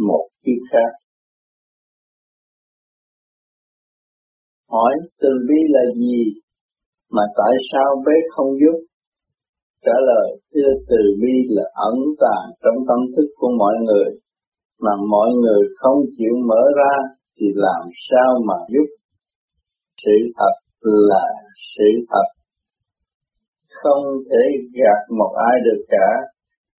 một 0.07 0.27
kiếp 0.43 0.61
khác. 0.71 0.91
Hỏi, 4.71 4.93
từ 5.21 5.29
bi 5.47 5.59
là 5.69 5.81
gì? 5.95 6.23
Mà 7.11 7.21
tại 7.37 7.53
sao 7.71 7.95
bé 8.05 8.13
không 8.35 8.51
giúp? 8.61 8.86
Trả 9.87 9.97
lời 10.09 10.27
thưa 10.53 10.71
từ 10.89 11.01
bi 11.21 11.35
là 11.55 11.65
ẩn 11.89 11.97
tàng 12.21 12.47
trong 12.63 12.77
tâm 12.87 12.99
thức 13.13 13.27
của 13.39 13.51
mọi 13.59 13.75
người, 13.85 14.09
mà 14.79 14.91
mọi 15.09 15.29
người 15.41 15.61
không 15.79 15.99
chịu 16.17 16.33
mở 16.49 16.61
ra 16.77 16.93
thì 17.35 17.47
làm 17.55 17.83
sao 18.09 18.31
mà 18.47 18.57
giúp? 18.73 18.89
Sự 20.03 20.17
thật 20.37 20.55
là 20.81 21.27
sự 21.75 21.89
thật. 22.09 22.27
Không 23.69 24.03
thể 24.29 24.43
gạt 24.73 25.01
một 25.17 25.33
ai 25.51 25.55
được 25.65 25.81
cả. 25.87 26.07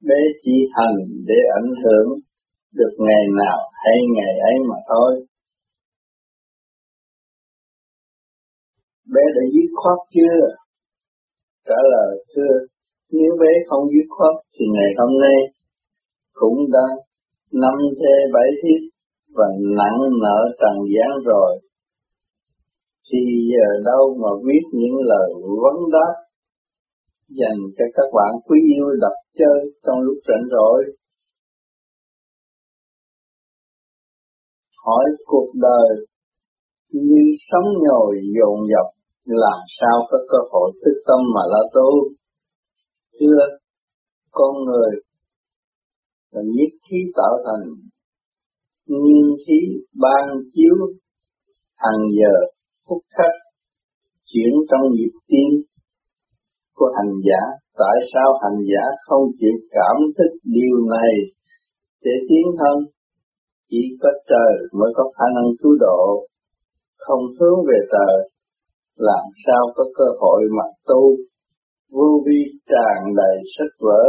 Để 0.01 0.21
chỉ 0.43 0.57
hành 0.77 0.97
để 1.27 1.39
ảnh 1.61 1.73
hưởng 1.85 2.09
được 2.75 2.95
ngày 2.99 3.25
nào 3.43 3.59
hay 3.85 3.99
ngày 4.15 4.35
ấy 4.51 4.57
mà 4.71 4.77
thôi. 4.89 5.27
Bé 9.15 9.23
đã 9.37 9.43
dứt 9.55 9.69
khoát 9.75 9.99
chưa? 10.15 10.39
Trả 11.67 11.79
lời, 11.93 12.25
thưa 12.35 12.78
nếu 13.11 13.33
bé 13.41 13.53
không 13.69 13.85
dứt 13.93 14.07
khoát 14.09 14.35
thì 14.55 14.65
ngày 14.75 14.91
hôm 14.99 15.21
nay 15.21 15.39
cũng 16.33 16.59
đã 16.73 16.87
năm 17.53 17.75
thê 18.01 18.15
bảy 18.35 18.51
thiếp 18.63 18.81
và 19.37 19.47
nặng 19.79 19.99
nợ 20.23 20.39
trần 20.61 20.77
gian 20.95 21.11
rồi. 21.25 21.59
Thì 23.11 23.19
giờ 23.53 23.69
đâu 23.85 24.05
mà 24.23 24.29
viết 24.47 24.65
những 24.73 24.97
lời 25.11 25.29
vấn 25.63 25.77
đáp 25.93 26.15
dành 27.29 27.61
cho 27.77 27.85
các 27.95 28.09
bạn 28.17 28.33
quý 28.47 28.59
yêu 28.75 28.87
đập 29.01 29.17
chơi 29.39 29.59
trong 29.87 29.99
lúc 30.01 30.17
rảnh 30.29 30.47
rỗi? 30.51 30.85
Hỏi 34.87 35.05
cuộc 35.27 35.49
đời 35.61 36.07
như 36.93 37.23
sống 37.51 37.69
nhồi 37.85 38.21
dồn 38.37 38.59
dập 38.73 38.89
làm 39.25 39.61
sao 39.81 39.97
có 40.11 40.19
cơ 40.31 40.39
hội 40.51 40.73
thức 40.85 41.03
tâm 41.07 41.21
mà 41.35 41.43
lo 41.53 41.63
tu? 41.75 42.18
Thưa 43.21 43.41
con 44.31 44.65
người 44.65 44.91
là 46.31 46.43
nhiếp 46.45 46.73
khí 46.91 46.97
tạo 47.17 47.35
thành 47.47 47.89
nhiên 48.89 49.27
khí 49.47 49.59
ban 50.03 50.25
chiếu, 50.55 50.77
hàng 51.77 52.03
giờ 52.19 52.35
phút 52.89 53.03
khắc 53.17 53.33
chuyển 54.27 54.53
trong 54.71 54.85
nhịp 54.93 55.13
tim 55.29 55.51
của 56.75 56.91
hành 56.97 57.15
giả. 57.27 57.41
Tại 57.83 57.97
sao 58.13 58.29
hành 58.43 58.61
giả 58.71 58.85
không 59.07 59.25
chịu 59.41 59.57
cảm 59.71 59.97
thức 60.19 60.31
điều 60.45 60.77
này? 60.91 61.13
Để 62.03 62.11
tiến 62.29 62.47
thân, 62.59 62.77
chỉ 63.71 63.83
có 64.01 64.11
trời 64.29 64.53
mới 64.79 64.91
có 64.97 65.05
khả 65.17 65.27
năng 65.35 65.49
cứu 65.63 65.73
độ, 65.81 66.27
không 66.97 67.23
hướng 67.41 67.59
về 67.69 67.79
trời, 67.93 68.17
làm 68.97 69.25
sao 69.47 69.63
có 69.77 69.85
cơ 69.99 70.05
hội 70.21 70.43
mà 70.57 70.65
tu 70.87 71.03
vô 71.91 72.09
vi 72.27 72.41
tràn 72.67 72.99
đầy 73.17 73.37
sách 73.59 73.75
vở. 73.79 74.03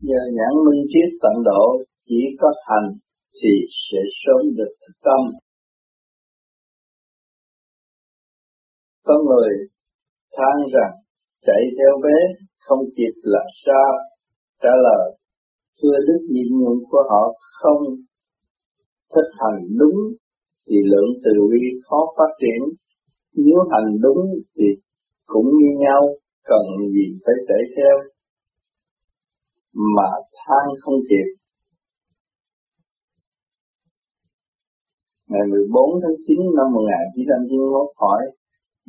Nhờ 0.00 0.22
nhãn 0.36 0.52
minh 0.66 0.84
triết 0.92 1.10
tận 1.22 1.32
độ, 1.44 1.64
chỉ 2.04 2.20
có 2.40 2.48
hành 2.66 2.88
thì 3.42 3.52
sẽ 3.90 3.98
sớm 4.24 4.56
được 4.56 4.72
thực 4.80 4.96
tâm. 5.02 5.20
Có 9.04 9.14
người 9.28 9.52
than 10.36 10.56
rằng, 10.72 10.94
chạy 11.46 11.62
theo 11.78 11.92
bé 12.04 12.18
không 12.58 12.84
kịp 12.96 13.14
là 13.22 13.40
sao 13.64 13.92
trả 14.62 14.70
lời, 14.86 15.18
thưa 15.82 15.96
đức 16.08 16.20
nhiệm 16.30 16.58
vụ 16.60 16.86
của 16.90 17.02
họ 17.10 17.32
không 17.60 17.82
thực 19.14 19.28
hành 19.40 19.62
đúng 19.78 19.98
thì 20.66 20.76
lượng 20.90 21.10
từ 21.24 21.32
bi 21.50 21.64
khó 21.86 21.96
phát 22.16 22.32
triển. 22.40 22.60
Nếu 23.34 23.58
hành 23.70 23.88
đúng 24.02 24.26
thì 24.56 24.64
cũng 25.32 25.48
như 25.58 25.70
nhau, 25.84 26.02
cần 26.50 26.64
gì 26.94 27.06
phải 27.24 27.36
chạy 27.48 27.62
theo, 27.76 27.96
mà 29.96 30.10
than 30.40 30.66
không 30.82 30.98
kịp. 31.10 31.28
Ngày 35.30 35.44
14 35.50 35.90
tháng 36.02 36.16
9 36.26 36.38
năm 36.58 36.68
1991 36.74 37.88
hỏi, 38.00 38.22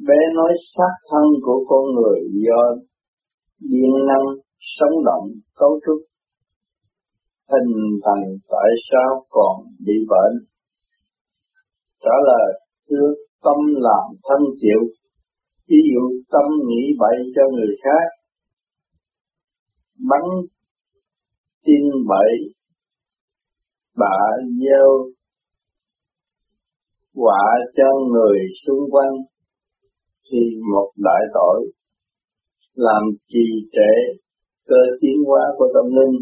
bé 0.07 0.19
nói 0.37 0.51
xác 0.73 0.93
thân 1.09 1.25
của 1.45 1.59
con 1.69 1.83
người 1.95 2.19
do 2.45 2.61
điện 3.71 3.91
năng 4.09 4.25
sống 4.77 4.95
động, 5.05 5.25
cấu 5.59 5.71
trúc, 5.85 5.99
hình 7.51 7.71
thành 8.05 8.23
tại 8.51 8.69
sao 8.89 9.25
còn 9.29 9.55
bị 9.85 9.93
bệnh? 10.11 10.35
Trả 12.03 12.15
lời, 12.29 12.49
thưa, 12.89 13.07
tâm 13.43 13.57
làm 13.87 14.05
thân 14.27 14.41
chịu 14.61 15.02
ví 15.67 15.77
dụ 15.93 16.03
tâm 16.31 16.47
nghĩ 16.67 16.83
bậy 16.99 17.17
cho 17.35 17.41
người 17.55 17.75
khác, 17.83 18.05
bắn 20.09 20.21
tin 21.65 21.83
bậy, 22.09 22.31
bạ 23.97 24.17
gieo 24.61 24.89
quả 27.15 27.43
cho 27.77 27.89
người 28.11 28.37
xung 28.65 28.91
quanh, 28.91 29.15
thì 30.31 30.39
một 30.73 30.91
đại 30.97 31.21
tội 31.33 31.71
làm 32.75 33.03
trì 33.27 33.45
trệ 33.71 33.93
cơ 34.67 34.81
tiến 35.01 35.17
hóa 35.27 35.41
của 35.57 35.65
tâm 35.73 35.85
linh. 35.97 36.15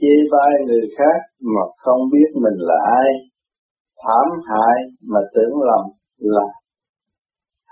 Chê 0.00 0.14
bai 0.32 0.52
người 0.66 0.88
khác 0.98 1.20
mà 1.54 1.62
không 1.76 2.00
biết 2.12 2.30
mình 2.34 2.58
là 2.58 2.74
ai, 3.02 3.10
thảm 4.02 4.26
hại 4.48 4.78
mà 5.10 5.20
tưởng 5.34 5.54
lầm 5.68 5.84
là 6.18 6.46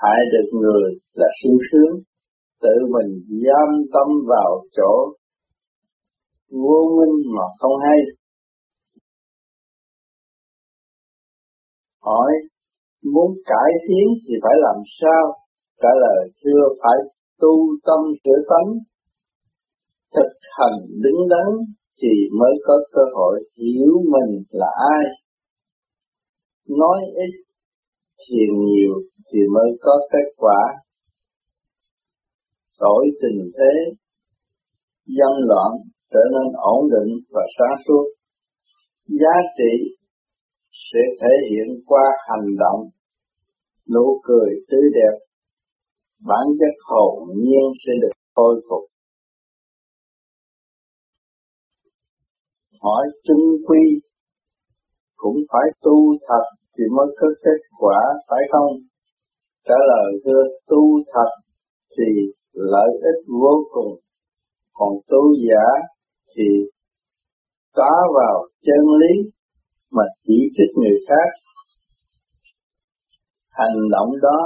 hại 0.03 0.21
được 0.33 0.49
người 0.61 0.89
là 1.15 1.27
sung 1.43 1.59
sướng, 1.73 1.95
tự 2.63 2.75
mình 2.95 3.11
giam 3.43 3.69
tâm 3.93 4.09
vào 4.29 4.65
chỗ 4.77 4.93
vô 6.51 6.79
minh 6.99 7.35
mà 7.37 7.43
không 7.59 7.73
hay. 7.85 7.99
Hỏi, 12.01 12.33
muốn 13.05 13.31
cải 13.45 13.71
tiến 13.89 14.09
thì 14.23 14.35
phải 14.43 14.55
làm 14.57 14.83
sao? 15.01 15.25
Trả 15.83 15.89
lời 16.01 16.29
chưa 16.45 16.63
phải 16.83 16.99
tu 17.41 17.55
tâm 17.87 18.01
sửa 18.25 18.41
tánh, 18.51 18.71
thực 20.15 20.33
hành 20.59 20.79
đứng 21.03 21.29
đắn 21.31 21.49
thì 22.03 22.09
mới 22.39 22.55
có 22.67 22.75
cơ 22.93 23.03
hội 23.15 23.41
hiểu 23.57 23.93
mình 24.05 24.43
là 24.51 24.67
ai 24.95 25.05
nói 26.69 26.99
ít 27.15 27.48
thiền 28.23 28.51
nhiều 28.67 28.95
thì 29.33 29.39
mới 29.55 29.71
có 29.81 29.95
kết 30.13 30.29
quả. 30.37 30.61
Đổi 32.81 33.05
tình 33.23 33.51
thế 33.57 33.75
dân 35.07 35.35
loạn 35.49 35.71
trở 36.13 36.21
nên 36.33 36.53
ổn 36.55 36.83
định 36.95 37.11
và 37.31 37.43
sáng 37.59 37.77
suốt. 37.87 38.05
Giá 39.21 39.37
trị 39.59 39.73
sẽ 40.93 41.01
thể 41.21 41.35
hiện 41.51 41.69
qua 41.87 42.05
hành 42.29 42.49
động, 42.59 42.81
nụ 43.95 44.21
cười 44.23 44.51
tươi 44.69 44.87
đẹp. 44.95 45.17
Bản 46.27 46.47
chất 46.59 46.75
hồn 46.89 47.29
nhiên 47.37 47.67
sẽ 47.87 47.93
được 48.03 48.13
khôi 48.35 48.55
phục. 48.71 48.85
Hỏi 52.81 53.07
chân 53.25 53.37
quy 53.67 53.81
cũng 55.17 55.37
phải 55.53 55.69
tu 55.83 56.17
thật 56.29 56.58
thì 56.79 56.85
mới 56.97 57.07
có 57.21 57.27
kết 57.45 57.61
quả 57.79 58.01
phải 58.29 58.43
không? 58.53 58.73
Trả 59.69 59.75
lời 59.89 60.13
thưa 60.25 60.43
tu 60.69 60.83
thật 61.13 61.31
thì 61.97 62.09
lợi 62.53 62.91
ích 63.11 63.21
vô 63.43 63.55
cùng, 63.75 63.93
còn 64.73 64.93
tu 65.09 65.23
giả 65.49 65.67
thì 66.37 66.49
phá 67.77 67.93
vào 68.17 68.47
chân 68.67 68.83
lý 69.01 69.31
mà 69.93 70.03
chỉ 70.23 70.39
trích 70.57 70.77
người 70.77 70.99
khác. 71.09 71.29
Hành 73.51 73.79
động 73.91 74.11
đó 74.23 74.39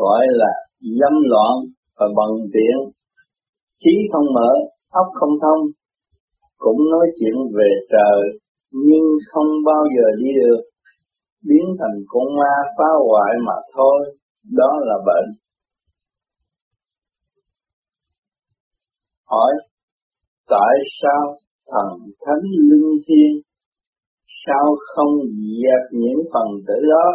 gọi 0.00 0.26
là 0.30 0.52
dâm 0.80 1.14
loạn 1.30 1.54
và 1.98 2.06
bằng 2.16 2.36
tiện, 2.52 2.76
trí 3.84 3.94
không 4.12 4.26
mở, 4.34 4.50
óc 4.90 5.06
không 5.14 5.34
thông, 5.42 5.62
cũng 6.58 6.90
nói 6.90 7.06
chuyện 7.20 7.34
về 7.56 7.70
trời 7.90 8.40
nhưng 8.72 9.06
không 9.32 9.50
bao 9.66 9.82
giờ 9.96 10.06
đi 10.18 10.30
được 10.40 10.60
biến 11.48 11.66
thành 11.78 11.96
con 12.08 12.26
ma 12.38 12.54
phá 12.76 12.90
hoại 13.08 13.32
mà 13.46 13.56
thôi, 13.74 13.98
đó 14.58 14.70
là 14.80 14.96
bệnh. 15.06 15.28
Hỏi, 19.24 19.52
tại 20.48 20.74
sao 21.02 21.22
thần 21.66 21.88
thánh 22.26 22.44
linh 22.70 22.98
thiên 23.06 23.42
sao 24.46 24.66
không 24.94 25.14
dẹp 25.62 25.82
những 25.92 26.20
phần 26.32 26.48
tử 26.66 26.74
đó? 26.90 27.06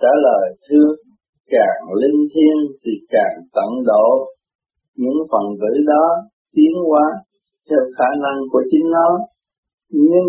Trả 0.00 0.12
lời 0.22 0.56
thưa, 0.68 0.88
càng 1.46 1.94
linh 2.02 2.20
thiêng 2.34 2.60
thì 2.84 2.92
càng 3.08 3.36
tận 3.52 3.70
độ. 3.86 4.08
Những 4.96 5.18
phần 5.32 5.42
tử 5.60 5.84
đó 5.86 6.04
tiến 6.52 6.72
hóa 6.88 7.04
theo 7.70 7.78
khả 7.98 8.08
năng 8.22 8.38
của 8.52 8.62
chính 8.70 8.90
nó, 8.90 9.08
nhưng 9.88 10.28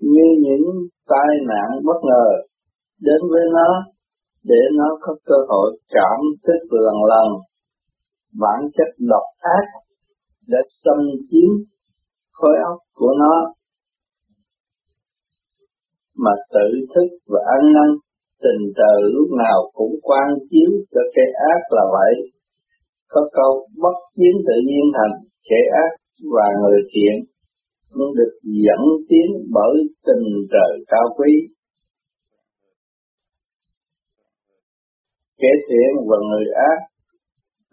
như 0.00 0.26
những 0.40 0.66
tai 1.08 1.30
nạn 1.50 1.68
bất 1.86 2.00
ngờ 2.08 2.26
đến 3.00 3.20
với 3.30 3.44
nó 3.52 3.68
để 4.44 4.60
nó 4.78 4.88
có 5.00 5.14
cơ 5.24 5.34
hội 5.48 5.78
cảm 5.88 6.18
thức 6.44 6.60
lần 6.70 6.96
lần 7.10 7.28
bản 8.40 8.60
chất 8.76 8.90
độc 9.08 9.26
ác 9.38 9.66
đã 10.48 10.58
xâm 10.84 10.98
chiếm 11.30 11.50
khối 12.32 12.54
óc 12.70 12.78
của 12.94 13.12
nó 13.18 13.34
mà 16.16 16.30
tự 16.54 16.68
thức 16.94 17.08
và 17.26 17.40
ăn 17.56 17.72
năn 17.74 17.90
tình 18.42 18.62
trời 18.78 18.98
lúc 19.14 19.28
nào 19.44 19.58
cũng 19.74 19.94
quan 20.02 20.28
chiếu 20.50 20.70
cho 20.92 21.00
cái 21.14 21.28
ác 21.52 21.60
là 21.70 21.84
vậy. 21.96 22.14
Có 23.08 23.20
câu 23.32 23.68
bất 23.82 23.96
chiến 24.16 24.34
tự 24.46 24.56
nhiên 24.66 24.84
thành, 24.96 25.14
kẻ 25.48 25.60
ác 25.84 25.92
và 26.34 26.46
người 26.60 26.80
thiện 26.92 27.14
cũng 27.94 28.14
được 28.18 28.32
dẫn 28.64 28.82
tiến 29.08 29.28
bởi 29.54 29.74
tình 30.06 30.26
trời 30.52 30.72
cao 30.88 31.06
quý. 31.18 31.32
Kẻ 35.40 35.52
thiện 35.68 35.90
và 36.08 36.16
người 36.28 36.46
ác 36.70 36.78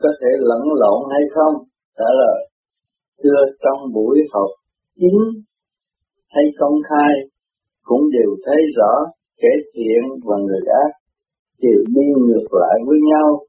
có 0.01 0.09
thể 0.21 0.31
lẫn 0.49 0.63
lộn 0.81 0.99
hay 1.11 1.23
không? 1.35 1.53
Trả 1.97 2.09
lời, 2.21 2.49
thưa 3.23 3.41
trong 3.63 3.93
buổi 3.93 4.17
học 4.33 4.49
chính 4.95 5.19
hay 6.29 6.43
công 6.59 6.77
khai 6.89 7.13
cũng 7.83 8.01
đều 8.13 8.31
thấy 8.45 8.61
rõ 8.77 8.91
kẻ 9.41 9.49
thiện 9.73 10.01
và 10.25 10.35
người 10.45 10.63
ác 10.83 10.91
đều 11.61 11.83
đi 11.87 12.07
ngược 12.27 12.47
lại 12.51 12.77
với 12.87 12.97
nhau, 13.11 13.39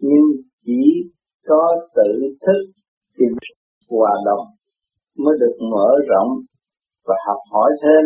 nhưng 0.00 0.26
chỉ 0.64 0.82
có 1.46 1.62
tự 1.94 2.12
thức 2.46 2.60
thì 3.18 3.24
hòa 3.90 4.10
đồng 4.26 4.46
mới 5.22 5.34
được 5.40 5.56
mở 5.72 5.88
rộng 6.10 6.30
và 7.06 7.14
học 7.26 7.40
hỏi 7.52 7.70
thêm 7.82 8.04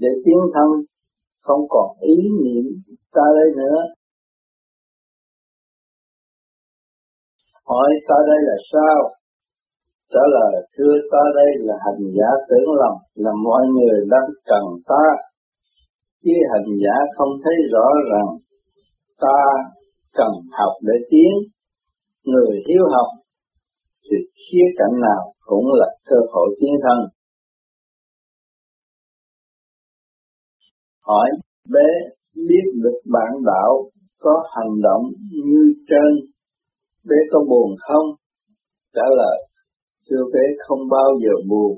để 0.00 0.08
tiến 0.24 0.40
thân 0.54 0.68
không 1.42 1.60
còn 1.68 1.88
ý 2.00 2.16
niệm 2.40 2.64
ta 3.14 3.26
đây 3.38 3.48
nữa. 3.56 3.78
Hỏi 7.64 7.88
ta 8.08 8.16
đây 8.30 8.40
là 8.48 8.56
sao? 8.72 8.98
Trả 10.12 10.24
lời 10.36 10.52
thưa 10.78 10.94
ta 11.12 11.22
đây 11.34 11.50
là 11.58 11.74
hành 11.84 12.02
giả 12.16 12.30
tưởng 12.48 12.68
lầm, 12.80 12.94
là 13.14 13.30
mọi 13.44 13.62
người 13.74 13.98
đang 14.10 14.28
cần 14.44 14.64
ta 14.88 15.04
chứ 16.26 16.32
hành 16.52 16.70
giả 16.82 16.96
không 17.16 17.32
thấy 17.44 17.54
rõ 17.72 17.86
rằng 18.10 18.28
ta 19.20 19.40
cần 20.18 20.32
học 20.58 20.72
để 20.82 20.96
tiến 21.10 21.32
người 22.24 22.62
hiếu 22.68 22.84
học 22.94 23.08
thì 24.04 24.16
khía 24.34 24.66
cạnh 24.78 25.00
nào 25.00 25.22
cũng 25.46 25.66
là 25.80 25.88
cơ 26.04 26.16
hội 26.32 26.48
tiến 26.60 26.74
thân 26.82 26.98
hỏi 31.06 31.28
bé 31.74 31.88
biết 32.48 32.66
được 32.82 32.98
bạn 33.12 33.32
đạo 33.46 33.72
có 34.18 34.34
hành 34.56 34.72
động 34.82 35.02
như 35.30 35.62
trên, 35.88 36.10
bé 37.08 37.16
có 37.30 37.38
buồn 37.50 37.76
không 37.78 38.06
trả 38.94 39.06
lời, 39.16 39.38
thưa 40.10 40.24
bé 40.34 40.44
không 40.66 40.78
bao 40.90 41.08
giờ 41.22 41.34
buồn, 41.50 41.72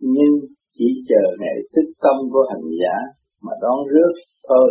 nhưng 0.00 0.34
chỉ 0.72 0.86
chờ 1.08 1.24
ngày 1.40 1.56
thức 1.72 1.86
tâm 2.02 2.16
của 2.32 2.44
hành 2.50 2.66
giả 2.80 2.96
mà 3.42 3.52
đón 3.62 3.78
rước 3.92 4.12
thôi. 4.48 4.68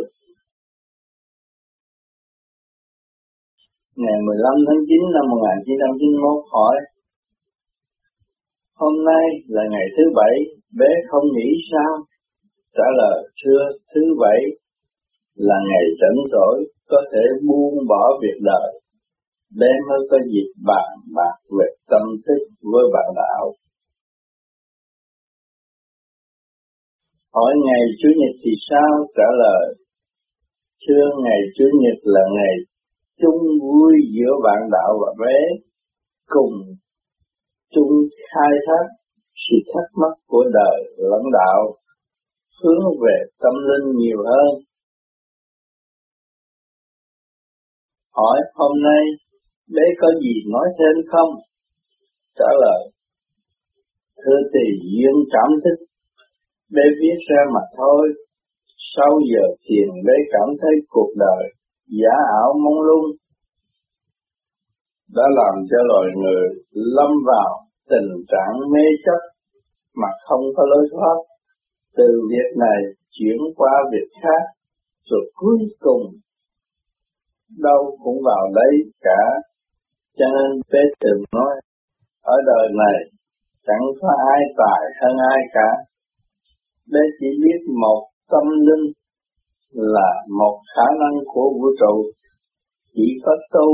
Ngày 3.96 4.18
15 4.26 4.54
tháng 4.68 4.82
9 4.88 4.98
năm 5.16 5.26
1991 5.30 6.44
hỏi 6.54 6.76
Hôm 8.82 8.96
nay 9.12 9.28
là 9.48 9.64
ngày 9.72 9.88
thứ 9.98 10.04
bảy, 10.16 10.36
bé 10.80 10.92
không 11.10 11.28
nghĩ 11.36 11.50
sao? 11.72 11.94
Trả 12.78 12.88
lời 12.98 13.18
thưa 13.44 13.64
thứ 13.96 14.02
bảy 14.20 14.40
là 15.36 15.56
ngày 15.70 15.84
rảnh 16.02 16.20
rỗi 16.32 16.58
có 16.88 16.98
thể 17.12 17.24
buông 17.48 17.88
bỏ 17.90 18.04
việc 18.22 18.38
đời. 18.42 18.70
Bé 19.60 19.72
mới 19.90 20.00
có 20.10 20.18
dịp 20.34 20.50
bàn 20.66 20.90
bạc 21.16 21.38
về 21.60 21.66
tâm 21.90 22.02
thức 22.28 22.42
với 22.74 22.86
bạn 22.94 23.10
đạo. 23.16 23.54
Hỏi 27.34 27.54
ngày 27.66 27.82
Chủ 28.00 28.10
nhật 28.18 28.36
thì 28.46 28.52
sao? 28.70 28.94
Trả 29.18 29.28
lời, 29.44 29.76
thưa 30.88 31.06
ngày 31.24 31.40
Chủ 31.58 31.66
nhật 31.82 31.98
là 32.04 32.22
ngày 32.36 32.54
chung 33.22 33.42
vui 33.62 33.94
giữa 34.16 34.34
bạn 34.44 34.62
đạo 34.72 35.00
và 35.02 35.26
bé, 35.26 35.38
cùng 36.26 36.54
chung 37.74 37.94
khai 38.30 38.54
thác 38.68 38.86
sự 39.44 39.56
thắc 39.74 39.88
mắc 40.02 40.14
của 40.28 40.44
đời 40.54 40.78
lẫn 40.98 41.24
đạo, 41.34 41.62
hướng 42.64 42.82
về 43.04 43.18
tâm 43.40 43.54
linh 43.70 43.98
nhiều 43.98 44.18
hơn. 44.18 44.50
Hỏi 48.16 48.40
hôm 48.54 48.72
nay 48.84 49.04
bé 49.76 49.84
có 50.02 50.08
gì 50.22 50.34
nói 50.54 50.68
thêm 50.80 50.96
không? 51.12 51.30
Trả 52.36 52.50
lời, 52.62 52.82
thưa 54.18 54.40
tỳ 54.54 54.68
duyên 54.92 55.16
cảm 55.32 55.50
thức 55.64 55.88
Bé 56.76 56.84
viết 57.00 57.18
ra 57.30 57.42
mà 57.54 57.64
thôi. 57.78 58.04
Sau 58.96 59.12
giờ 59.32 59.46
thiền 59.64 59.90
bé 60.06 60.14
cảm 60.32 60.50
thấy 60.62 60.76
cuộc 60.90 61.12
đời 61.16 61.44
giả 62.00 62.16
ảo 62.42 62.50
mong 62.64 62.82
lung 62.88 63.08
đã 65.16 65.24
làm 65.40 65.56
cho 65.70 65.78
loài 65.92 66.08
người 66.22 66.44
lâm 66.74 67.12
vào 67.26 67.52
tình 67.90 68.10
trạng 68.32 68.54
mê 68.74 68.86
chấp 69.06 69.22
mà 70.02 70.08
không 70.26 70.42
có 70.56 70.64
lối 70.72 70.86
thoát. 70.94 71.18
Từ 71.98 72.10
việc 72.32 72.50
này 72.58 72.80
chuyển 73.12 73.38
qua 73.56 73.74
việc 73.92 74.08
khác, 74.22 74.44
rồi 75.10 75.32
cuối 75.36 75.58
cùng 75.80 76.04
đâu 77.64 77.98
cũng 78.04 78.18
vào 78.26 78.44
đấy 78.56 78.74
cả. 79.02 79.22
Cho 80.18 80.26
nên 80.36 80.62
bé 80.72 80.80
Tường 81.00 81.24
nói, 81.36 81.56
ở 82.22 82.36
đời 82.46 82.68
này 82.84 82.98
chẳng 83.68 83.86
có 84.02 84.10
ai 84.34 84.42
tài 84.58 84.82
hơn 85.02 85.18
ai 85.34 85.42
cả, 85.54 85.70
Bé 86.94 87.00
chỉ 87.20 87.28
biết 87.44 87.62
một 87.82 88.02
tâm 88.32 88.46
linh 88.68 88.86
là 89.74 90.10
một 90.40 90.56
khả 90.76 90.88
năng 91.02 91.16
của 91.26 91.48
vũ 91.56 91.68
trụ. 91.80 91.96
Chỉ 92.94 93.08
có 93.24 93.32
tu 93.54 93.68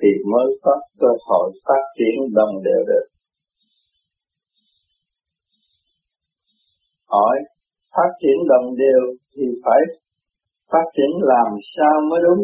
thì 0.00 0.08
mới 0.32 0.48
có 0.62 0.74
cơ 1.00 1.10
hội 1.26 1.46
phát 1.66 1.82
triển 1.96 2.14
đồng 2.34 2.54
đều 2.64 2.82
được. 2.90 3.06
Hỏi, 7.12 7.36
phát 7.94 8.10
triển 8.20 8.36
đồng 8.48 8.76
đều 8.76 9.02
thì 9.34 9.44
phải 9.64 9.80
phát 10.72 10.86
triển 10.96 11.12
làm 11.32 11.50
sao 11.76 11.94
mới 12.10 12.20
đúng? 12.26 12.42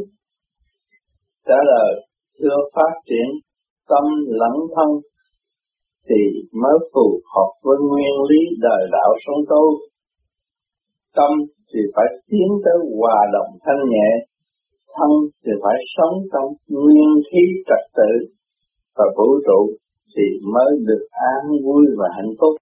Trả 1.47 1.59
lời, 1.71 1.91
chưa 2.39 2.57
phát 2.75 2.93
triển 3.09 3.27
tâm 3.89 4.05
lẫn 4.41 4.57
thân 4.77 4.89
thì 6.09 6.21
mới 6.63 6.77
phù 6.93 7.07
hợp 7.35 7.51
với 7.65 7.77
nguyên 7.91 8.15
lý 8.31 8.41
đời 8.61 8.83
đạo 8.93 9.13
sống 9.27 9.43
tu 9.51 9.65
tâm 11.17 11.33
thì 11.71 11.81
phải 11.95 12.09
tiến 12.31 12.49
tới 12.65 12.79
hòa 12.99 13.19
đồng 13.33 13.51
thanh 13.65 13.83
nhẹ, 13.93 14.11
thân 14.97 15.11
thì 15.43 15.53
phải 15.63 15.79
sống 15.97 16.15
trong 16.33 16.49
nguyên 16.75 17.11
khí 17.29 17.45
trật 17.69 17.83
tự 17.99 18.13
và 18.97 19.07
vũ 19.17 19.29
trụ 19.47 19.61
thì 20.13 20.27
mới 20.55 20.71
được 20.89 21.05
an 21.33 21.43
vui 21.65 21.85
và 21.99 22.09
hạnh 22.17 22.33
phúc. 22.41 22.55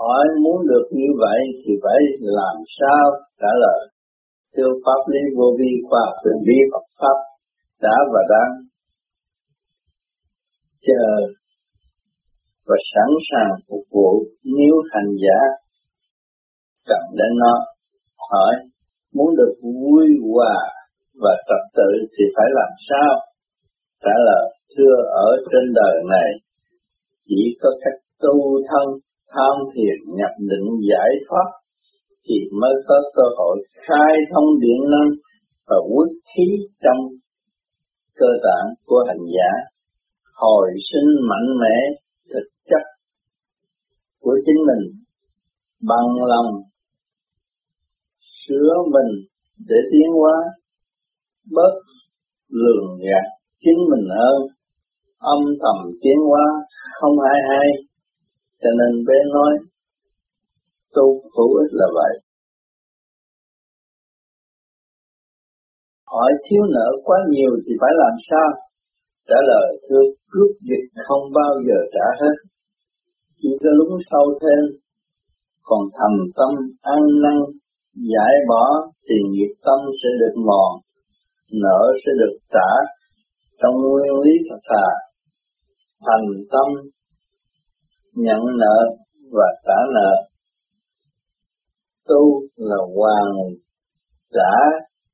Hỏi 0.00 0.24
muốn 0.44 0.58
được 0.70 0.86
như 0.92 1.08
vậy 1.22 1.40
thì 1.62 1.72
phải 1.82 2.00
làm 2.20 2.56
sao? 2.78 3.04
Trả 3.40 3.52
lời, 3.64 3.80
theo 4.56 4.68
pháp 4.84 5.00
lý 5.12 5.20
vô 5.36 5.48
vi 5.58 5.70
khoa 5.88 6.04
từng 6.24 6.40
vi 6.46 6.58
Phật 6.72 6.86
pháp 7.00 7.18
đã 7.80 7.96
và 8.12 8.20
đang 8.34 8.52
chờ 10.86 11.06
và 12.66 12.76
sẵn 12.92 13.10
sàng 13.30 13.52
phục 13.68 13.84
vụ 13.94 14.10
nếu 14.44 14.74
hành 14.92 15.12
giả 15.24 15.38
cần 16.86 17.02
đến 17.18 17.32
nó 17.36 17.54
hỏi, 18.30 18.54
muốn 19.14 19.30
được 19.38 19.54
vui 19.62 20.06
hòa 20.32 20.56
và 21.22 21.32
trật 21.48 21.62
tự 21.76 21.90
thì 22.14 22.24
phải 22.36 22.48
làm 22.58 22.70
sao? 22.88 23.12
Trả 24.04 24.14
lời, 24.26 24.44
thưa, 24.76 24.96
ở 25.26 25.30
trên 25.50 25.64
đời 25.74 25.96
này, 26.10 26.30
chỉ 27.28 27.42
có 27.60 27.70
cách 27.82 28.00
tu 28.22 28.34
thân 28.68 28.86
tham 29.32 29.54
thiền 29.74 29.98
nhập 30.18 30.30
định 30.50 30.68
giải 30.90 31.10
thoát 31.28 31.48
thì 32.28 32.34
mới 32.60 32.74
có 32.88 32.96
cơ 33.16 33.22
hội 33.38 33.56
khai 33.86 34.14
thông 34.30 34.48
điện 34.60 34.80
năng 34.90 35.10
và 35.68 35.76
quốc 35.90 36.08
khí 36.30 36.46
trong 36.82 36.98
cơ 38.14 38.26
tạng 38.44 38.68
của 38.86 39.04
hành 39.08 39.24
giả. 39.36 39.50
Hồi 40.34 40.70
sinh 40.92 41.10
mạnh 41.30 41.48
mẽ, 41.60 41.76
thực 42.32 42.48
chất 42.70 42.84
của 44.20 44.36
chính 44.46 44.60
mình, 44.68 44.84
bằng 45.88 46.08
lòng 46.32 46.50
sửa 48.48 48.72
mình 48.94 49.10
để 49.68 49.76
tiến 49.90 50.08
hóa, 50.20 50.36
bớt 51.56 51.74
lường 52.48 52.98
gạt 53.06 53.26
chính 53.60 53.78
mình 53.90 54.06
hơn. 54.18 54.38
Âm 55.18 55.40
thầm 55.62 55.78
tiến 56.02 56.18
hóa 56.28 56.46
không 57.00 57.16
ai 57.32 57.38
hay, 57.50 57.68
cho 58.60 58.70
nên 58.78 59.04
bé 59.06 59.18
nói, 59.32 59.52
tu 60.94 61.06
hữu 61.34 61.50
ích 61.62 61.72
là 61.72 61.86
vậy. 61.94 62.14
Hỏi 66.06 66.32
thiếu 66.44 66.62
nợ 66.74 66.88
quá 67.04 67.18
nhiều 67.30 67.50
thì 67.66 67.72
phải 67.80 67.92
làm 68.02 68.14
sao? 68.30 68.50
Trả 69.28 69.36
lời, 69.50 69.68
thưa, 69.88 70.02
cướp 70.30 70.50
dịch 70.68 70.86
không 71.08 71.24
bao 71.34 71.52
giờ 71.66 71.78
trả 71.94 72.06
hết. 72.20 72.36
Chỉ 73.36 73.48
có 73.62 73.70
lúng 73.78 73.98
sâu 74.10 74.26
thêm, 74.42 74.62
còn 75.64 75.80
thầm 75.98 76.12
tâm 76.36 76.52
an 76.82 77.02
năng 77.22 77.40
giải 77.94 78.34
bỏ 78.48 78.64
thì 79.08 79.14
nghiệp 79.30 79.54
tâm 79.64 79.78
sẽ 80.02 80.08
được 80.20 80.40
mòn, 80.46 80.80
nợ 81.62 81.92
sẽ 82.06 82.12
được 82.18 82.36
trả 82.52 82.70
trong 83.62 83.74
nguyên 83.74 84.12
lý 84.24 84.32
thật 84.48 84.60
thà. 84.68 84.86
Thành 86.06 86.26
tâm 86.52 86.66
nhận 88.16 88.40
nợ 88.58 88.78
và 89.32 89.48
trả 89.66 89.78
nợ. 89.94 90.12
Tu 92.08 92.40
là 92.56 92.76
hoàn 92.96 93.32
trả 94.32 94.54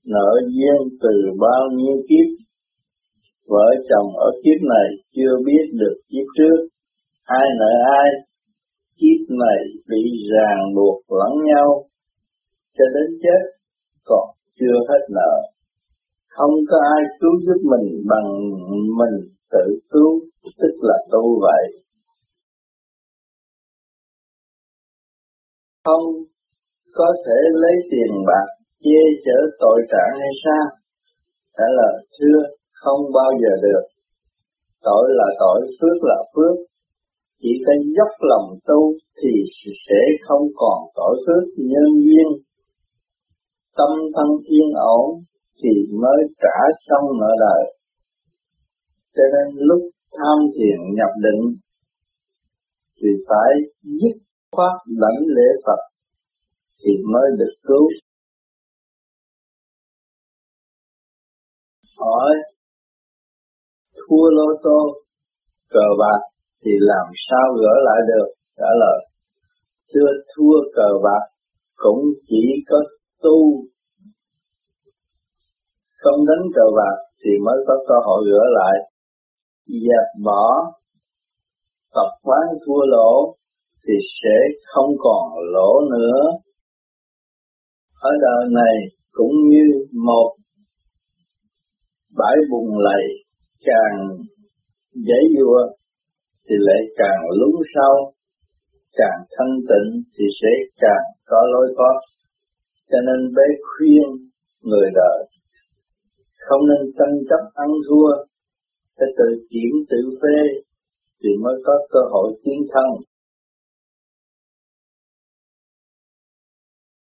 nợ 0.06 0.30
duyên 0.48 0.98
từ 1.02 1.10
bao 1.40 1.62
nhiêu 1.76 1.96
kiếp. 2.08 2.26
Vợ 3.48 3.66
chồng 3.88 4.16
ở 4.16 4.30
kiếp 4.44 4.62
này 4.68 4.88
chưa 5.16 5.34
biết 5.46 5.64
được 5.72 6.00
kiếp 6.10 6.26
trước. 6.38 6.68
Ai 7.24 7.46
nợ 7.58 7.72
ai, 8.00 8.10
kiếp 8.98 9.20
này 9.30 9.58
bị 9.88 10.02
ràng 10.32 10.74
buộc 10.76 11.02
lẫn 11.08 11.32
nhau 11.44 11.89
cho 12.76 12.84
đến 12.94 13.08
chết, 13.22 13.42
còn 14.04 14.26
chưa 14.58 14.76
hết 14.88 15.02
nợ. 15.16 15.32
Không 16.28 16.54
có 16.70 16.76
ai 16.96 17.02
cứu 17.20 17.34
giúp 17.46 17.60
mình 17.72 17.86
bằng 18.10 18.28
mình 19.00 19.16
tự 19.50 19.66
cứu, 19.90 20.12
tức 20.60 20.74
là 20.82 20.98
tu 21.12 21.40
vậy. 21.40 21.64
Không 25.84 26.04
có 26.94 27.08
thể 27.26 27.40
lấy 27.62 27.76
tiền 27.90 28.10
bạc 28.26 28.46
che 28.80 29.00
chở 29.24 29.38
tội 29.60 29.80
trạng 29.90 30.12
hay 30.20 30.32
sao? 30.44 30.64
Trả 31.56 31.64
lời, 31.78 31.94
chưa, 32.18 32.40
không 32.72 33.00
bao 33.14 33.30
giờ 33.42 33.52
được. 33.62 33.84
Tội 34.82 35.06
là 35.08 35.28
tội, 35.38 35.60
phước 35.80 35.98
là 36.02 36.18
phước. 36.34 36.56
Chỉ 37.40 37.52
có 37.66 37.72
dốc 37.96 38.12
lòng 38.20 38.48
tu 38.66 38.80
thì 39.22 39.32
sẽ 39.88 40.00
không 40.26 40.44
còn 40.54 40.78
tội 40.94 41.14
phước 41.26 41.44
nhân 41.56 41.88
duyên 42.04 42.28
tâm 43.80 43.92
thân 44.14 44.28
yên 44.54 44.70
ổn 44.98 45.06
thì 45.62 45.72
mới 46.02 46.20
trả 46.42 46.58
xong 46.86 47.04
nợ 47.20 47.32
đời 47.46 47.62
cho 49.14 49.22
nên 49.34 49.46
lúc 49.68 49.82
tham 50.16 50.38
thiền 50.54 50.78
nhập 50.96 51.12
định 51.24 51.42
thì 52.98 53.08
phải 53.28 53.52
dứt 53.82 54.16
khoát 54.52 54.72
lãnh 54.86 55.20
lễ 55.36 55.48
Phật 55.66 55.80
thì 56.84 56.92
mới 57.12 57.28
được 57.38 57.54
cứu. 57.62 57.86
Hỏi, 61.98 62.32
thua 63.96 64.26
lô 64.36 64.46
tô, 64.62 64.80
cờ 65.70 65.86
bạc 65.98 66.20
thì 66.64 66.70
làm 66.80 67.06
sao 67.28 67.46
gỡ 67.60 67.74
lại 67.84 68.00
được? 68.08 68.28
Trả 68.56 68.70
lời, 68.80 68.98
chưa 69.92 70.10
thua 70.36 70.56
cờ 70.74 70.88
bạc 71.04 71.24
cũng 71.76 72.02
chỉ 72.28 72.42
có 72.68 72.76
tu 73.22 73.36
không 76.02 76.20
đánh 76.28 76.46
cờ 76.54 76.66
bạc 76.76 76.96
thì 77.24 77.30
mới 77.46 77.58
có 77.66 77.74
cơ 77.88 77.94
hội 78.06 78.22
rửa 78.26 78.44
lại 78.58 78.76
dẹp 79.66 80.06
bỏ 80.24 80.72
tập 81.94 82.10
quán 82.22 82.46
thua 82.66 82.82
lỗ 82.86 83.34
thì 83.86 83.94
sẽ 84.22 84.36
không 84.72 84.90
còn 84.98 85.24
lỗ 85.54 85.80
nữa. 85.90 86.20
Ở 88.00 88.10
đời 88.20 88.48
này 88.50 88.76
cũng 89.12 89.32
như 89.50 89.64
một 90.04 90.30
bãi 92.18 92.36
bùn 92.50 92.78
lầy 92.78 93.04
càng 93.64 93.98
dễ 94.94 95.20
dùa 95.38 95.60
thì 96.48 96.54
lại 96.58 96.82
càng 96.96 97.20
lún 97.38 97.62
sâu, 97.74 98.12
càng 98.92 99.20
thanh 99.38 99.54
tịnh 99.68 100.02
thì 100.18 100.24
sẽ 100.42 100.48
càng 100.80 101.04
có 101.26 101.38
lối 101.52 101.66
thoát. 101.76 101.96
Cho 102.90 102.98
nên 103.06 103.20
bé 103.36 103.46
khuyên 103.68 104.06
người 104.60 104.88
đời 104.94 105.20
không 106.46 106.62
nên 106.70 106.82
tranh 106.98 107.16
chấp 107.28 107.42
ăn 107.64 107.70
thua, 107.86 108.10
phải 108.96 109.08
tự 109.18 109.28
kiểm 109.50 109.72
tự 109.90 110.00
phê 110.20 110.38
thì 111.20 111.30
mới 111.44 111.54
có 111.66 111.74
cơ 111.90 112.00
hội 112.12 112.28
tiến 112.44 112.60
thân. 112.72 112.90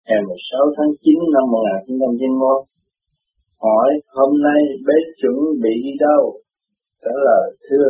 Ngày 0.07 0.21
16 0.29 0.61
tháng 0.77 0.93
9 1.03 1.15
năm 1.35 1.45
1991, 1.53 2.67
hỏi 3.65 3.91
hôm 4.17 4.31
nay 4.43 4.61
bé 4.87 4.95
chuẩn 5.21 5.37
bị 5.63 5.75
đi 5.85 5.95
đâu? 6.07 6.23
Trả 7.03 7.11
lời 7.27 7.57
thưa, 7.67 7.89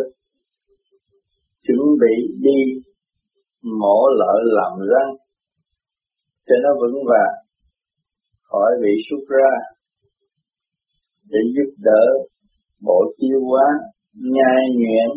chuẩn 1.67 1.79
bị 2.01 2.15
đi 2.43 2.61
mổ 3.81 3.99
lợi 4.21 4.41
làm 4.59 4.73
răng 4.91 5.13
cho 6.47 6.55
nó 6.63 6.71
vững 6.81 7.05
vàng 7.11 7.44
khỏi 8.55 8.73
vị 8.83 8.95
xuất 9.09 9.23
ra 9.29 9.51
để 11.31 11.41
giúp 11.55 11.71
đỡ 11.79 12.05
bộ 12.87 13.01
tiêu 13.19 13.39
hóa, 13.49 13.67
nhai 14.15 14.63
nhuyễn 14.79 15.11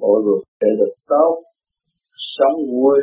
bộ 0.00 0.22
ruột 0.24 0.42
sẽ 0.60 0.66
được 0.78 0.94
tốt, 1.06 1.32
sống 2.36 2.56
vui 2.72 3.00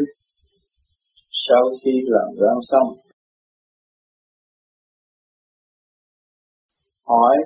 sau 1.47 1.63
khi 1.83 1.91
làm 2.05 2.29
răng 2.41 2.59
xong. 2.71 2.89
Hỏi 7.07 7.37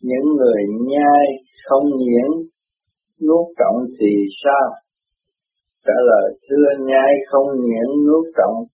những 0.00 0.26
người 0.36 0.62
nhai 0.90 1.26
không 1.64 1.86
nhiễm 1.86 2.30
nuốt 3.26 3.46
trọng 3.58 3.78
thì 4.00 4.10
sao? 4.44 4.66
Trả 5.86 5.96
lời, 6.08 6.38
thưa, 6.48 6.84
nhai 6.84 7.12
không 7.30 7.48
nhiễm 7.60 8.06
nuốt 8.06 8.24
trọng 8.36 8.64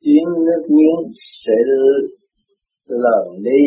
tiếng 0.00 0.28
nước 0.46 0.62
miếng 0.68 1.12
sẽ 1.44 1.52
lờn 2.86 3.42
đi. 3.42 3.62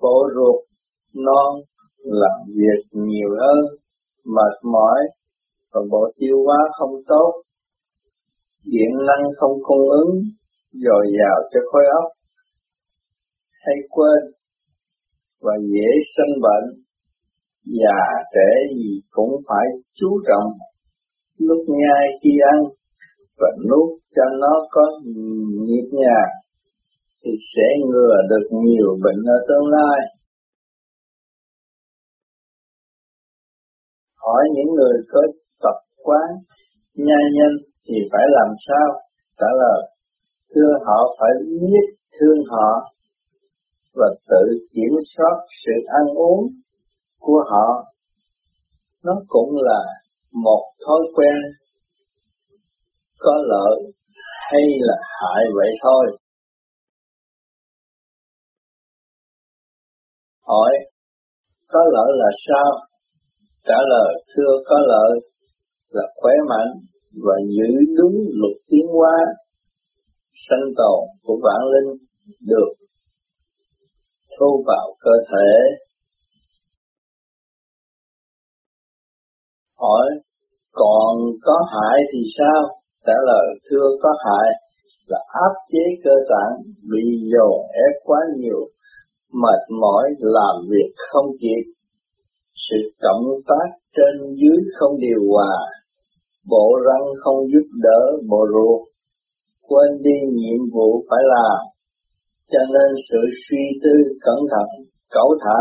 Bộ 0.00 0.28
ruột 0.34 0.64
non 1.14 1.52
làm 2.04 2.38
việc 2.46 2.80
nhiều 2.92 3.28
hơn, 3.40 3.64
mệt 4.24 4.54
mỏi 4.72 5.00
và 5.72 5.80
bộ 5.90 6.04
tiêu 6.18 6.36
hóa 6.46 6.58
không 6.78 6.94
tốt. 7.08 7.42
Điện 8.64 8.90
năng 9.06 9.30
không 9.36 9.58
cung 9.62 9.90
ứng, 9.90 10.10
dồi 10.72 11.06
dào 11.18 11.40
cho 11.52 11.60
khối 11.72 11.82
óc. 12.02 12.10
Hay 13.60 13.76
quên 13.90 14.22
và 15.42 15.52
dễ 15.74 15.88
sinh 16.16 16.34
bệnh, 16.42 16.82
già 17.64 18.02
trẻ 18.34 18.74
gì 18.74 19.00
cũng 19.10 19.32
phải 19.48 19.66
chú 19.94 20.08
trọng 20.28 20.50
lúc 21.38 21.58
nhai 21.68 22.08
khi 22.22 22.30
ăn 22.52 22.79
và 23.40 23.48
nuốt 23.68 23.88
cho 24.14 24.22
nó 24.40 24.52
có 24.70 24.82
nhịp 25.66 25.86
nhàng 25.92 26.32
thì 27.24 27.30
sẽ 27.54 27.66
ngừa 27.90 28.16
được 28.30 28.46
nhiều 28.64 28.88
bệnh 29.04 29.20
ở 29.36 29.38
tương 29.48 29.66
lai. 29.76 29.98
Hỏi 34.16 34.42
những 34.54 34.74
người 34.74 34.96
có 35.12 35.20
tập 35.62 35.76
quán 36.04 36.28
nhai 36.94 37.24
nhân 37.32 37.52
thì 37.86 37.94
phải 38.12 38.26
làm 38.28 38.48
sao? 38.68 38.88
Trả 39.38 39.46
lời, 39.60 39.80
thưa 40.54 40.72
họ 40.86 41.16
phải 41.20 41.30
biết 41.60 41.86
thương 42.20 42.38
họ 42.50 42.70
và 43.94 44.08
tự 44.30 44.44
kiểm 44.74 44.94
soát 45.16 45.34
sự 45.64 45.72
ăn 45.86 46.04
uống 46.16 46.40
của 47.20 47.40
họ. 47.50 47.66
Nó 49.04 49.12
cũng 49.28 49.50
là 49.56 49.82
một 50.32 50.62
thói 50.86 51.00
quen 51.14 51.36
có 53.20 53.34
lợi 53.52 53.76
hay 54.50 54.62
là 54.80 54.94
hại 55.20 55.44
vậy 55.56 55.70
thôi. 55.82 56.04
Hỏi, 60.46 60.72
có 61.68 61.80
lợi 61.92 62.10
là 62.20 62.30
sao? 62.46 62.70
Trả 63.64 63.78
lời, 63.88 64.24
thưa 64.34 64.52
có 64.66 64.76
lợi 64.86 65.20
là 65.90 66.02
khỏe 66.16 66.32
mạnh 66.48 66.72
và 67.24 67.34
giữ 67.56 67.94
đúng 67.96 68.16
luật 68.40 68.56
tiến 68.68 68.86
hóa 68.96 69.16
sanh 70.48 70.66
tồn 70.76 71.00
của 71.22 71.38
bản 71.44 71.60
linh 71.72 71.98
được 72.46 72.72
thu 74.38 74.64
vào 74.66 74.94
cơ 75.00 75.10
thể. 75.30 75.50
Hỏi, 79.78 80.06
Còn 80.72 81.16
có 81.42 81.66
hại 81.72 81.98
thì 82.12 82.18
sao? 82.38 82.79
Trả 83.06 83.16
lời 83.26 83.46
thưa 83.70 83.88
có 84.02 84.12
hại 84.24 84.48
là 85.06 85.18
áp 85.46 85.54
chế 85.72 85.84
cơ 86.04 86.14
tạng 86.30 86.54
bị 86.90 87.04
dồn 87.32 87.56
ép 87.86 87.94
quá 88.04 88.18
nhiều, 88.36 88.60
mệt 89.32 89.62
mỏi 89.80 90.04
làm 90.18 90.54
việc 90.70 90.90
không 91.10 91.26
kịp. 91.40 91.64
Sự 92.70 92.76
cộng 93.02 93.24
tác 93.48 93.68
trên 93.96 94.34
dưới 94.40 94.58
không 94.78 94.94
điều 95.00 95.22
hòa, 95.32 95.54
bộ 96.48 96.66
răng 96.86 97.06
không 97.22 97.38
giúp 97.52 97.66
đỡ 97.82 98.00
bộ 98.30 98.46
ruột, 98.52 98.88
quên 99.68 99.90
đi 100.02 100.16
nhiệm 100.32 100.60
vụ 100.74 101.02
phải 101.10 101.22
làm, 101.24 101.60
cho 102.52 102.60
nên 102.74 102.90
sự 103.10 103.18
suy 103.48 103.64
tư 103.82 103.94
cẩn 104.20 104.38
thận, 104.52 104.68
cẩu 105.10 105.34
thả, 105.44 105.60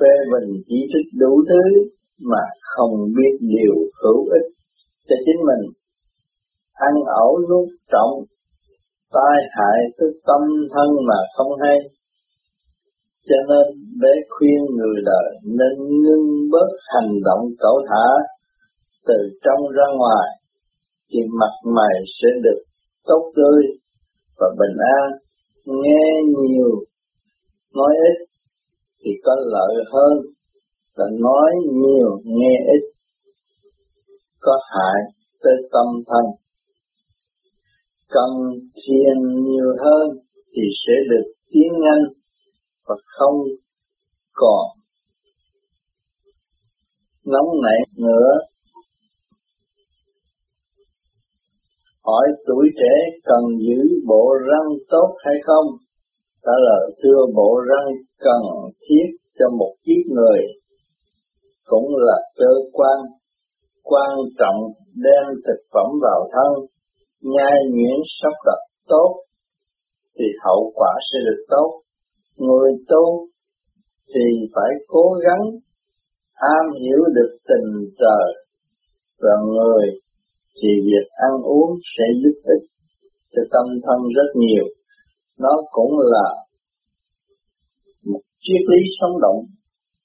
phê 0.00 0.12
bình 0.32 0.62
chỉ 0.66 0.76
trích 0.92 1.20
đủ 1.20 1.42
thứ 1.48 1.64
mà 2.30 2.42
không 2.60 2.94
biết 3.16 3.34
điều 3.40 3.74
hữu 4.02 4.20
ích 4.38 4.48
cho 5.08 5.16
chính 5.26 5.40
mình. 5.48 5.72
Ăn 6.74 6.94
ẩu 7.20 7.38
nuốt 7.48 7.68
trọng, 7.92 8.12
tai 9.12 9.36
hại 9.56 9.78
tới 9.98 10.08
tâm 10.26 10.42
thân 10.74 10.88
mà 11.08 11.18
không 11.36 11.52
hay. 11.62 11.78
Cho 13.28 13.36
nên 13.48 13.66
để 14.00 14.14
khuyên 14.30 14.60
người 14.76 15.02
đời 15.04 15.28
nên 15.44 15.74
ngưng 16.02 16.50
bớt 16.52 16.70
hành 16.94 17.10
động 17.24 17.42
cẩu 17.58 17.82
thả 17.88 18.06
từ 19.06 19.14
trong 19.44 19.60
ra 19.76 19.84
ngoài 19.98 20.28
thì 21.10 21.20
mặt 21.40 21.54
mày 21.76 21.96
sẽ 22.22 22.28
được 22.42 22.60
tốt 23.04 23.22
tươi 23.36 23.62
và 24.38 24.46
bình 24.58 24.76
an 24.98 25.10
nghe 25.66 26.04
nhiều 26.36 26.70
nói 27.74 27.92
ít 28.10 28.26
thì 29.04 29.10
có 29.24 29.36
lợi 29.52 29.74
hơn 29.92 30.12
là 30.96 31.06
nói 31.20 31.50
nhiều 31.82 32.16
nghe 32.24 32.54
ít 32.74 32.84
có 34.40 34.58
hại 34.70 35.00
tới 35.42 35.54
tâm 35.72 35.86
thân 36.06 36.24
cần 38.08 38.30
thiền 38.74 39.16
nhiều 39.42 39.70
hơn 39.84 40.18
thì 40.56 40.62
sẽ 40.86 40.92
được 41.10 41.32
tiến 41.50 41.72
nhanh 41.80 42.04
và 42.86 42.94
không 43.06 43.40
còn 44.34 44.66
nóng 47.26 47.48
nảy 47.62 47.78
nữa 47.98 48.30
hỏi 52.04 52.26
tuổi 52.46 52.66
trẻ 52.80 52.94
cần 53.24 53.42
giữ 53.66 53.82
bộ 54.08 54.24
răng 54.48 54.68
tốt 54.88 55.10
hay 55.24 55.34
không? 55.44 55.66
Trả 56.44 56.52
lời 56.66 56.90
thưa 57.02 57.20
bộ 57.36 57.60
răng 57.68 57.88
cần 58.18 58.42
thiết 58.80 59.06
cho 59.38 59.46
một 59.58 59.74
kiếp 59.84 60.02
người, 60.16 60.40
cũng 61.64 61.96
là 61.96 62.18
cơ 62.36 62.52
quan 62.72 62.98
quan 63.82 64.10
trọng 64.38 64.60
đem 64.94 65.24
thực 65.46 65.60
phẩm 65.72 65.86
vào 66.02 66.28
thân, 66.32 66.52
nhai 67.32 67.58
nhuyễn 67.74 67.98
sắp 68.18 68.34
đặt 68.46 68.60
tốt, 68.88 69.10
thì 70.16 70.24
hậu 70.44 70.72
quả 70.74 70.92
sẽ 71.08 71.18
được 71.26 71.44
tốt. 71.48 71.70
Người 72.38 72.70
tu 72.88 73.04
thì 74.14 74.26
phải 74.54 74.72
cố 74.88 75.06
gắng 75.24 75.44
am 76.34 76.66
hiểu 76.80 77.00
được 77.14 77.32
tình 77.48 77.68
trời 77.98 78.28
và 79.22 79.34
người 79.54 79.86
thì 80.58 80.68
việc 80.88 81.06
ăn 81.28 81.32
uống 81.42 81.70
sẽ 81.96 82.04
giúp 82.22 82.36
ích 82.54 82.64
cho 83.32 83.42
tâm 83.52 83.66
thân 83.84 83.98
rất 84.16 84.28
nhiều. 84.34 84.64
Nó 85.38 85.54
cũng 85.70 85.92
là 85.98 86.28
một 88.06 88.20
triết 88.40 88.62
lý 88.70 88.80
sống 89.00 89.20
động, 89.20 89.40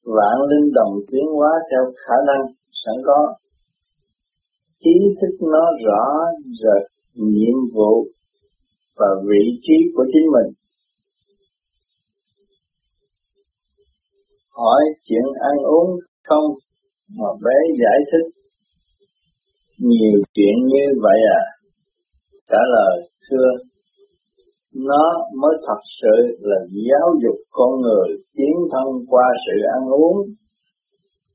vạn 0.04 0.38
linh 0.50 0.74
đồng 0.74 0.94
tiến 1.12 1.26
hóa 1.38 1.52
theo 1.72 1.84
khả 2.06 2.16
năng 2.28 2.44
sẵn 2.86 2.96
có. 3.06 3.34
Ý 4.80 4.96
thức 5.22 5.46
nó 5.54 5.66
rõ 5.86 6.04
rệt 6.62 6.99
nhiệm 7.16 7.58
vụ 7.76 8.06
và 8.96 9.08
vị 9.28 9.60
trí 9.62 9.74
của 9.96 10.06
chính 10.14 10.28
mình. 10.36 10.52
Hỏi 14.52 14.82
chuyện 15.04 15.26
ăn 15.50 15.58
uống 15.64 15.90
không 16.24 16.44
mà 17.18 17.30
bé 17.44 17.58
giải 17.82 18.00
thích 18.12 18.40
nhiều 19.80 20.20
chuyện 20.34 20.56
như 20.68 20.86
vậy 21.02 21.20
à? 21.40 21.42
Trả 22.50 22.62
lời, 22.76 22.96
thưa, 23.30 23.50
nó 24.76 25.06
mới 25.42 25.54
thật 25.68 25.82
sự 26.02 26.38
là 26.40 26.58
giáo 26.90 27.08
dục 27.24 27.38
con 27.52 27.82
người 27.82 28.08
tiến 28.36 28.56
thân 28.72 28.88
qua 29.10 29.28
sự 29.46 29.62
ăn 29.76 29.84
uống. 29.90 30.18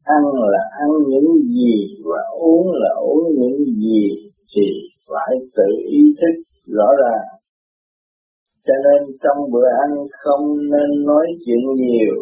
Ăn 0.04 0.22
là 0.52 0.62
ăn 0.80 0.90
những 1.08 1.28
gì 1.44 1.74
và 2.04 2.20
uống 2.40 2.66
là 2.72 2.90
uống 3.00 3.24
những 3.38 3.64
gì 3.64 4.04
thì 4.54 4.66
phải 5.08 5.34
tự 5.56 5.68
ý 6.00 6.02
thức 6.20 6.36
rõ 6.76 6.88
ràng. 7.02 7.28
Cho 8.66 8.74
nên 8.84 9.16
trong 9.22 9.38
bữa 9.52 9.68
ăn 9.84 9.90
không 10.22 10.44
nên 10.72 11.04
nói 11.06 11.26
chuyện 11.46 11.62
nhiều, 11.74 12.14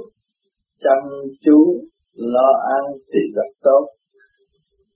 chăm 0.83 1.01
chú 1.45 1.59
lo 2.15 2.49
ăn 2.77 2.85
thì 3.13 3.21
rất 3.37 3.51
tốt. 3.63 3.85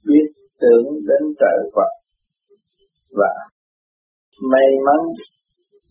Biết 0.07 0.27
tưởng 0.61 0.87
đến 1.09 1.23
trời 1.41 1.59
Phật 1.75 1.93
và 3.19 3.33
may 4.53 4.69
mắn 4.87 5.01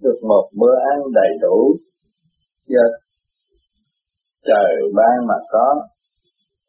được 0.04 0.20
một 0.28 0.46
bữa 0.60 0.76
ăn 0.92 1.00
đầy 1.14 1.32
đủ 1.42 1.76
do 2.68 2.86
trời 4.46 4.72
ban 4.96 5.28
mà 5.28 5.36
có 5.50 5.76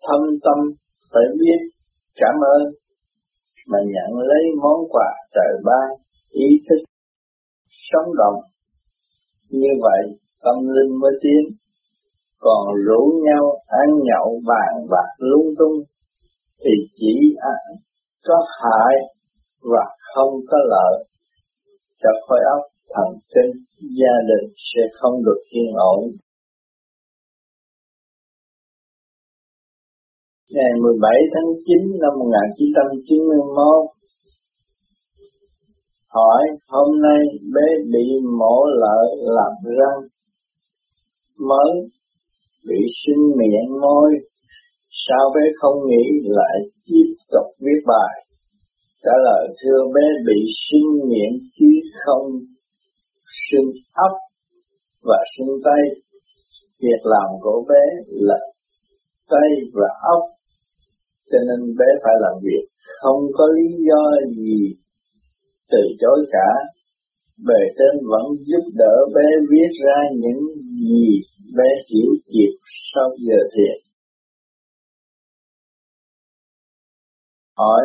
thâm 0.08 0.20
tâm 0.44 0.58
phải 1.12 1.24
biết 1.40 1.60
cảm 2.16 2.34
ơn 2.54 2.62
mà 3.70 3.78
nhận 3.92 4.10
lấy 4.28 4.44
món 4.62 4.78
quà 4.90 5.08
trời 5.34 5.52
ban 5.64 5.88
ý 6.32 6.48
thức 6.68 6.80
sống 7.90 8.08
động. 8.16 8.40
Như 9.50 9.72
vậy, 9.82 10.02
tâm 10.44 10.56
linh 10.74 11.00
mới 11.00 11.12
tiến. 11.22 11.42
Còn 12.40 12.66
rủ 12.86 13.20
nhau 13.24 13.44
ăn 13.66 13.88
nhậu 14.02 14.40
bàn 14.46 14.86
bạc 14.90 15.10
lung 15.18 15.54
tung, 15.58 15.76
thì 16.64 16.70
chỉ 16.96 17.34
có 18.24 18.46
hại 18.60 18.94
và 19.72 19.84
không 20.14 20.34
có 20.50 20.58
lợi. 20.58 21.04
Cho 22.02 22.10
khối 22.28 22.38
óc 22.56 22.62
thần 22.94 23.08
kinh 23.34 23.52
gia 23.98 24.14
đình 24.28 24.52
sẽ 24.74 24.82
không 24.92 25.24
được 25.24 25.40
yên 25.50 25.72
ổn. 25.74 26.00
Ngày 30.56 30.72
17 30.82 31.10
tháng 31.34 31.50
9 31.66 31.76
năm 32.02 32.12
1991 32.18 33.96
Hỏi 36.16 36.42
hôm 36.68 36.88
nay 37.06 37.22
bé 37.54 37.68
bị 37.92 38.06
mổ 38.40 38.56
lợi 38.82 39.06
làm 39.36 39.52
răng 39.78 40.00
mới 41.50 41.72
bị 42.68 42.80
sinh 43.00 43.22
miệng 43.38 43.80
môi 43.82 44.10
sao 45.06 45.24
bé 45.34 45.44
không 45.60 45.78
nghĩ 45.88 46.04
lại 46.24 46.56
tiếp 46.86 47.08
tục 47.32 47.46
viết 47.64 47.80
bài? 47.86 48.14
Trả 49.04 49.14
lời 49.24 49.48
thưa 49.60 49.80
bé 49.94 50.06
bị 50.26 50.40
sinh 50.66 50.88
miệng 51.10 51.36
chứ 51.58 51.70
không 52.04 52.26
sinh 53.50 53.68
ấp 53.94 54.14
và 55.04 55.18
sinh 55.36 55.52
tay. 55.64 55.82
Việc 56.80 57.02
làm 57.04 57.28
của 57.40 57.64
bé 57.68 57.84
là 58.08 58.38
tay 59.30 59.50
và 59.74 59.88
ốc, 60.14 60.22
cho 61.30 61.38
nên 61.46 61.60
bé 61.78 61.88
phải 62.02 62.16
làm 62.24 62.36
việc 62.46 62.64
không 63.00 63.22
có 63.36 63.44
lý 63.56 63.68
do 63.88 64.02
gì 64.36 64.58
từ 65.70 65.82
chối 66.00 66.26
cả. 66.32 66.48
Bề 67.46 67.62
trên 67.78 67.94
vẫn 68.10 68.26
giúp 68.46 68.64
đỡ 68.74 68.94
bé 69.14 69.28
viết 69.50 69.70
ra 69.84 69.98
những 70.12 70.40
gì 70.80 71.20
bé 71.56 71.68
hiểu 71.88 72.10
kịp 72.32 72.52
sau 72.94 73.08
giờ 73.18 73.40
thiền. 73.54 73.76
Hỏi, 77.58 77.82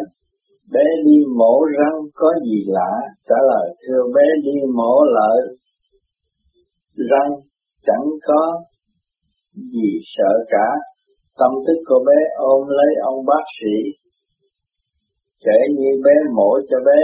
bé 0.73 0.83
đi 1.05 1.17
mổ 1.37 1.65
răng 1.77 2.01
có 2.13 2.33
gì 2.45 2.63
lạ? 2.67 2.91
Trả 3.29 3.35
lời, 3.49 3.75
thưa 3.87 4.01
bé 4.15 4.27
đi 4.43 4.59
mổ 4.75 5.03
lợi 5.03 5.41
răng 7.09 7.31
chẳng 7.85 8.05
có 8.25 8.61
gì 9.53 9.99
sợ 10.17 10.33
cả. 10.49 10.67
Tâm 11.39 11.51
thức 11.65 11.79
của 11.87 11.99
bé 12.07 12.19
ôm 12.35 12.61
lấy 12.67 12.91
ông 13.11 13.25
bác 13.25 13.45
sĩ, 13.59 13.75
kể 15.45 15.57
như 15.79 15.91
bé 16.05 16.15
mổ 16.35 16.51
cho 16.69 16.77
bé, 16.85 17.01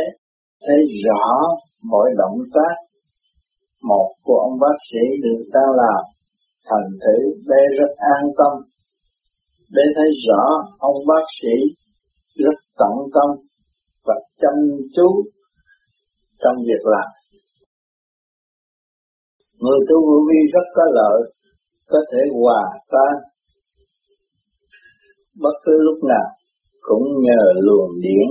thấy 0.68 0.78
rõ 1.06 1.26
mọi 1.92 2.10
động 2.18 2.38
tác 2.54 2.76
một 3.84 4.10
của 4.24 4.40
ông 4.48 4.60
bác 4.62 4.78
sĩ 4.92 5.04
được 5.24 5.42
ta 5.54 5.66
làm, 5.82 6.02
thành 6.70 6.88
thử 7.04 7.18
bé 7.50 7.62
rất 7.80 7.92
an 7.98 8.24
tâm. 8.38 8.54
Bé 9.76 9.84
thấy 9.96 10.10
rõ 10.28 10.44
ông 10.80 10.98
bác 11.08 11.26
sĩ 11.42 11.56
rất 12.36 12.58
tận 12.80 12.96
tâm 13.14 13.30
và 14.06 14.16
chăm 14.42 14.56
chú 14.96 15.08
trong 16.44 16.56
việc 16.68 16.84
làm. 16.84 17.10
Người 19.60 19.80
tu 19.90 19.96
vô 20.08 20.18
vi 20.30 20.40
rất 20.54 20.68
có 20.76 20.84
lợi, 20.96 21.20
có 21.90 22.00
thể 22.12 22.20
hòa 22.42 22.64
tan 22.92 23.16
bất 25.42 25.56
cứ 25.66 25.72
lúc 25.88 26.00
nào 26.04 26.28
cũng 26.82 27.04
nhờ 27.22 27.44
luồng 27.66 27.92
điển 28.02 28.28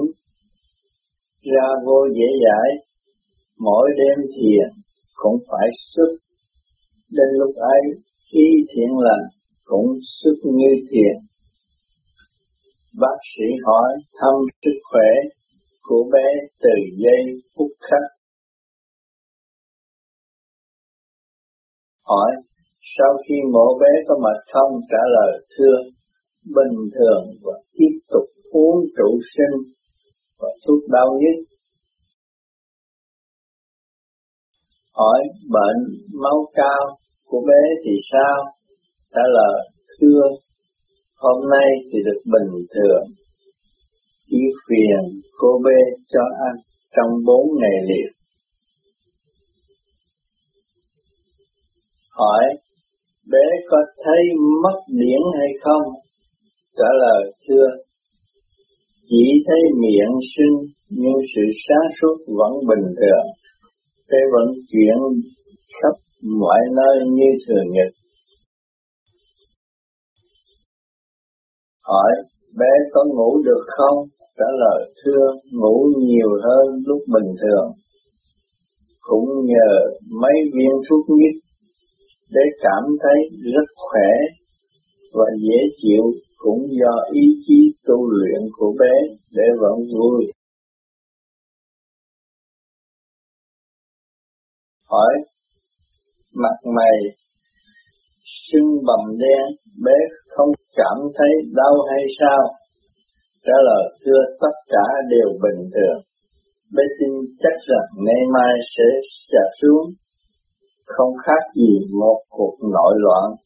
ra 1.55 1.69
vô 1.87 1.99
dễ 2.17 2.29
dãi, 2.45 2.69
mỗi 3.59 3.91
đêm 3.99 4.19
thiền 4.35 4.69
cũng 5.15 5.37
phải 5.49 5.69
xuất, 5.93 6.11
đến 7.11 7.29
lúc 7.39 7.55
ấy 7.57 7.83
khi 8.33 8.47
thiện 8.71 8.91
lành 8.99 9.27
cũng 9.65 9.87
xuất 10.03 10.37
như 10.45 10.73
thiền. 10.91 11.17
Bác 13.01 13.19
sĩ 13.37 13.47
hỏi 13.67 13.89
thăm 14.21 14.35
sức 14.65 14.79
khỏe 14.91 15.11
của 15.83 16.11
bé 16.13 16.29
từ 16.63 16.75
giây 17.03 17.23
phút 17.57 17.71
khắc. 17.81 18.03
Hỏi, 22.05 22.31
sau 22.99 23.19
khi 23.29 23.35
mổ 23.53 23.79
bé 23.81 23.91
có 24.09 24.15
mệt 24.25 24.41
không? 24.53 24.81
Trả 24.91 25.03
lời 25.15 25.47
thưa, 25.59 25.77
bình 26.55 26.77
thường 26.95 27.25
và 27.45 27.53
tiếp 27.73 27.95
tục 28.11 28.27
uống 28.53 28.79
trụ 28.97 29.21
sinh 29.37 29.73
và 30.39 30.49
thuốc 30.67 30.81
đau 30.91 31.09
nhức. 31.21 31.47
Hỏi 34.95 35.23
bệnh 35.51 35.81
máu 36.23 36.47
cao 36.55 36.83
của 37.27 37.41
bé 37.49 37.63
thì 37.85 37.93
sao? 38.13 38.37
Trả 39.15 39.23
lời 39.37 39.69
thưa, 40.01 40.23
hôm 41.17 41.51
nay 41.51 41.69
thì 41.93 41.99
được 42.07 42.21
bình 42.25 42.67
thường. 42.75 43.05
Chỉ 44.27 44.37
phiền 44.69 45.21
cô 45.39 45.49
bé 45.65 45.81
cho 46.09 46.21
ăn 46.49 46.55
trong 46.97 47.11
bốn 47.27 47.47
ngày 47.61 47.77
liền. 47.89 48.13
Hỏi 52.11 52.45
bé 53.31 53.47
có 53.69 53.77
thấy 54.05 54.23
mất 54.63 54.81
điển 54.89 55.21
hay 55.39 55.49
không? 55.61 56.06
Trả 56.79 56.91
lời 57.03 57.23
thưa, 57.49 57.67
chỉ 59.09 59.25
thấy 59.47 59.61
miệng 59.83 60.15
sinh 60.37 60.57
nhưng 60.91 61.19
sự 61.35 61.43
sáng 61.69 61.87
suốt 62.01 62.17
vẫn 62.39 62.53
bình 62.69 62.87
thường. 62.99 63.27
thế 64.11 64.19
vẫn 64.33 64.49
chuyển 64.71 64.99
khắp 65.79 65.95
mọi 66.41 66.61
nơi 66.77 66.97
như 67.17 67.31
thường 67.47 67.67
nhật. 67.73 67.91
Hỏi, 71.85 72.13
bé 72.59 72.73
có 72.93 73.05
ngủ 73.15 73.43
được 73.45 73.65
không? 73.77 73.99
Trả 74.39 74.49
lời 74.63 74.93
thưa, 75.05 75.25
ngủ 75.53 75.77
nhiều 76.07 76.31
hơn 76.45 76.67
lúc 76.87 76.99
bình 77.15 77.35
thường. 77.43 77.67
Cũng 79.01 79.29
nhờ 79.47 79.71
mấy 80.23 80.37
viên 80.55 80.73
thuốc 80.89 81.05
nhức 81.09 81.35
để 82.31 82.43
cảm 82.63 82.83
thấy 83.03 83.19
rất 83.55 83.67
khỏe 83.77 84.11
và 85.13 85.25
dễ 85.41 85.59
chịu 85.83 86.03
cũng 86.37 86.59
do 86.81 86.95
ý 87.13 87.27
chí 87.47 87.59
tu 87.87 88.11
luyện 88.11 88.41
của 88.53 88.73
bé 88.81 88.95
để 89.37 89.47
vẫn 89.61 89.79
vui. 89.95 90.33
Hỏi, 94.91 95.15
mặt 96.43 96.57
mày 96.77 96.99
sưng 98.53 98.71
bầm 98.87 99.19
đen, 99.19 99.45
bé 99.85 99.99
không 100.29 100.51
cảm 100.77 100.99
thấy 101.17 101.33
đau 101.55 101.75
hay 101.91 102.05
sao? 102.21 102.43
Trả 103.45 103.57
lời 103.65 103.85
thưa 104.05 104.23
tất 104.41 104.55
cả 104.69 104.87
đều 105.11 105.29
bình 105.43 105.69
thường. 105.75 105.99
Bé 106.77 106.83
tin 106.99 107.11
chắc 107.43 107.57
rằng 107.69 107.87
ngày 108.07 108.23
mai 108.35 108.55
sẽ 108.77 108.85
sạch 109.29 109.53
xuống, 109.63 109.87
không 110.87 111.13
khác 111.25 111.43
gì 111.55 111.73
một 112.01 112.19
cuộc 112.31 112.55
nội 112.73 112.95
loạn 112.99 113.46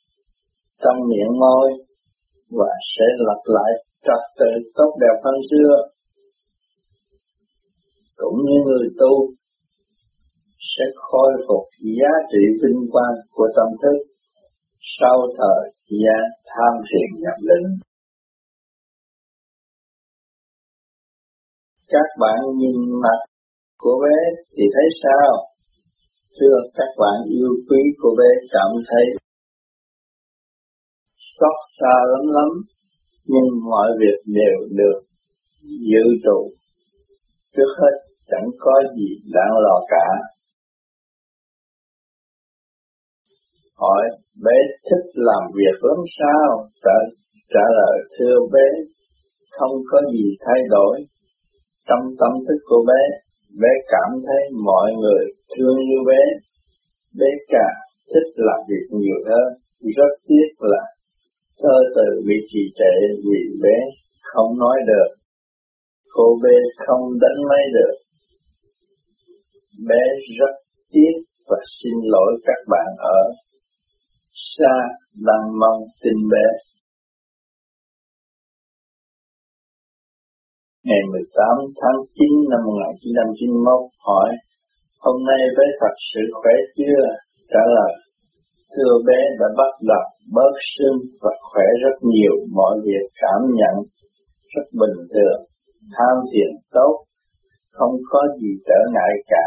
trong 0.83 0.99
miệng 1.11 1.33
môi 1.43 1.68
và 2.59 2.70
sẽ 2.93 3.07
lặp 3.28 3.43
lại 3.57 3.72
trật 4.07 4.22
tự 4.39 4.51
tốt 4.74 4.91
đẹp 5.01 5.16
hơn 5.24 5.39
xưa. 5.51 5.72
Cũng 8.16 8.39
như 8.47 8.57
người 8.66 8.89
tu 8.99 9.12
sẽ 10.72 10.85
khôi 10.97 11.33
phục 11.49 11.64
giá 11.99 12.12
trị 12.31 12.43
vinh 12.62 12.81
quang 12.93 13.16
của 13.35 13.49
tâm 13.57 13.68
thức 13.83 13.99
sau 14.99 15.16
thời 15.39 15.62
gian 16.03 16.24
tham 16.51 16.72
thiền 16.89 17.09
nhập 17.22 17.39
định. 17.49 17.68
Các 21.93 22.09
bạn 22.20 22.39
nhìn 22.57 22.78
mặt 23.03 23.18
của 23.78 23.97
bé 24.05 24.18
thì 24.55 24.64
thấy 24.74 24.89
sao? 25.03 25.31
Thưa 26.41 26.57
các 26.74 26.91
bạn, 26.99 27.16
yêu 27.37 27.53
quý 27.68 27.81
của 28.01 28.14
bé 28.18 28.31
cảm 28.51 28.70
thấy 28.89 29.05
xót 31.41 31.57
xa 31.78 31.95
lắm 32.12 32.24
lắm, 32.36 32.51
nhưng 33.26 33.49
mọi 33.70 33.88
việc 34.01 34.18
đều 34.26 34.59
được 34.70 34.99
dự 35.91 36.05
trụ. 36.24 36.38
Trước 37.57 37.70
hết 37.80 37.95
chẳng 38.30 38.49
có 38.59 38.74
gì 38.97 39.09
đáng 39.32 39.53
lo 39.64 39.76
cả. 39.88 40.07
Hỏi 43.76 44.03
bé 44.45 44.59
thích 44.84 45.07
làm 45.14 45.43
việc 45.55 45.76
lắm 45.82 46.01
sao? 46.18 46.49
Trả, 46.84 46.97
trả 47.55 47.64
lời 47.78 47.99
thưa 48.18 48.36
bé, 48.53 48.68
không 49.51 49.72
có 49.91 49.99
gì 50.12 50.26
thay 50.47 50.61
đổi. 50.70 50.97
Trong 51.88 52.05
tâm 52.20 52.32
thức 52.49 52.61
của 52.64 52.84
bé, 52.88 53.03
bé 53.62 53.68
cảm 53.88 54.11
thấy 54.26 54.43
mọi 54.64 54.93
người 55.01 55.24
thương 55.57 55.78
yêu 55.78 56.03
bé. 56.07 56.22
Bé 57.18 57.26
cả 57.49 57.68
thích 58.14 58.32
làm 58.36 58.61
việc 58.68 58.86
nhiều 58.91 59.20
hơn, 59.28 59.49
rất 59.97 60.12
tiếc 60.28 60.49
là 60.61 60.82
thơ 61.62 61.76
từ 61.96 62.06
bị 62.26 62.34
trì 62.50 62.62
trệ 62.78 62.94
vì 63.24 63.40
bé 63.62 63.76
không 64.22 64.58
nói 64.58 64.78
được. 64.86 65.08
Cô 66.14 66.26
bé 66.42 66.56
không 66.86 67.04
đánh 67.20 67.38
máy 67.50 67.64
được. 67.74 67.94
Bé 69.88 70.02
rất 70.38 70.54
tiếc 70.92 71.14
và 71.48 71.56
xin 71.82 71.94
lỗi 72.04 72.32
các 72.44 72.61
bạn 72.70 72.88
ở 72.98 73.20
xa 74.56 74.74
đang 75.26 75.44
mong 75.61 75.80
tin 76.02 76.18
bé. 76.32 76.46
Ngày 80.84 81.02
18 81.12 81.46
tháng 81.80 81.98
9 82.14 82.28
năm 82.50 82.61
1991 82.66 83.90
hỏi, 84.06 84.30
hôm 85.04 85.16
nay 85.28 85.40
bé 85.58 85.66
thật 85.80 85.94
sự 86.11 86.20
khỏe 86.40 86.54
chưa? 86.76 87.02
Trả 87.52 87.62
lời, 87.76 87.92
thưa 88.73 88.93
bé 89.07 89.21
đã 89.41 89.49
bắt 89.61 89.73
đầu 89.91 90.05
bớt 90.35 90.55
sưng 90.75 90.99
và 91.23 91.33
khỏe 91.49 91.66
rất 91.83 91.97
nhiều, 92.12 92.35
mọi 92.59 92.75
việc 92.87 93.05
cảm 93.23 93.41
nhận 93.59 93.75
rất 94.55 94.66
bình 94.81 94.99
thường, 95.12 95.41
tham 95.97 96.14
thiền 96.31 96.51
tốt, 96.77 96.95
không 97.73 97.95
có 98.11 98.21
gì 98.41 98.51
trở 98.68 98.81
ngại 98.95 99.12
cả, 99.33 99.47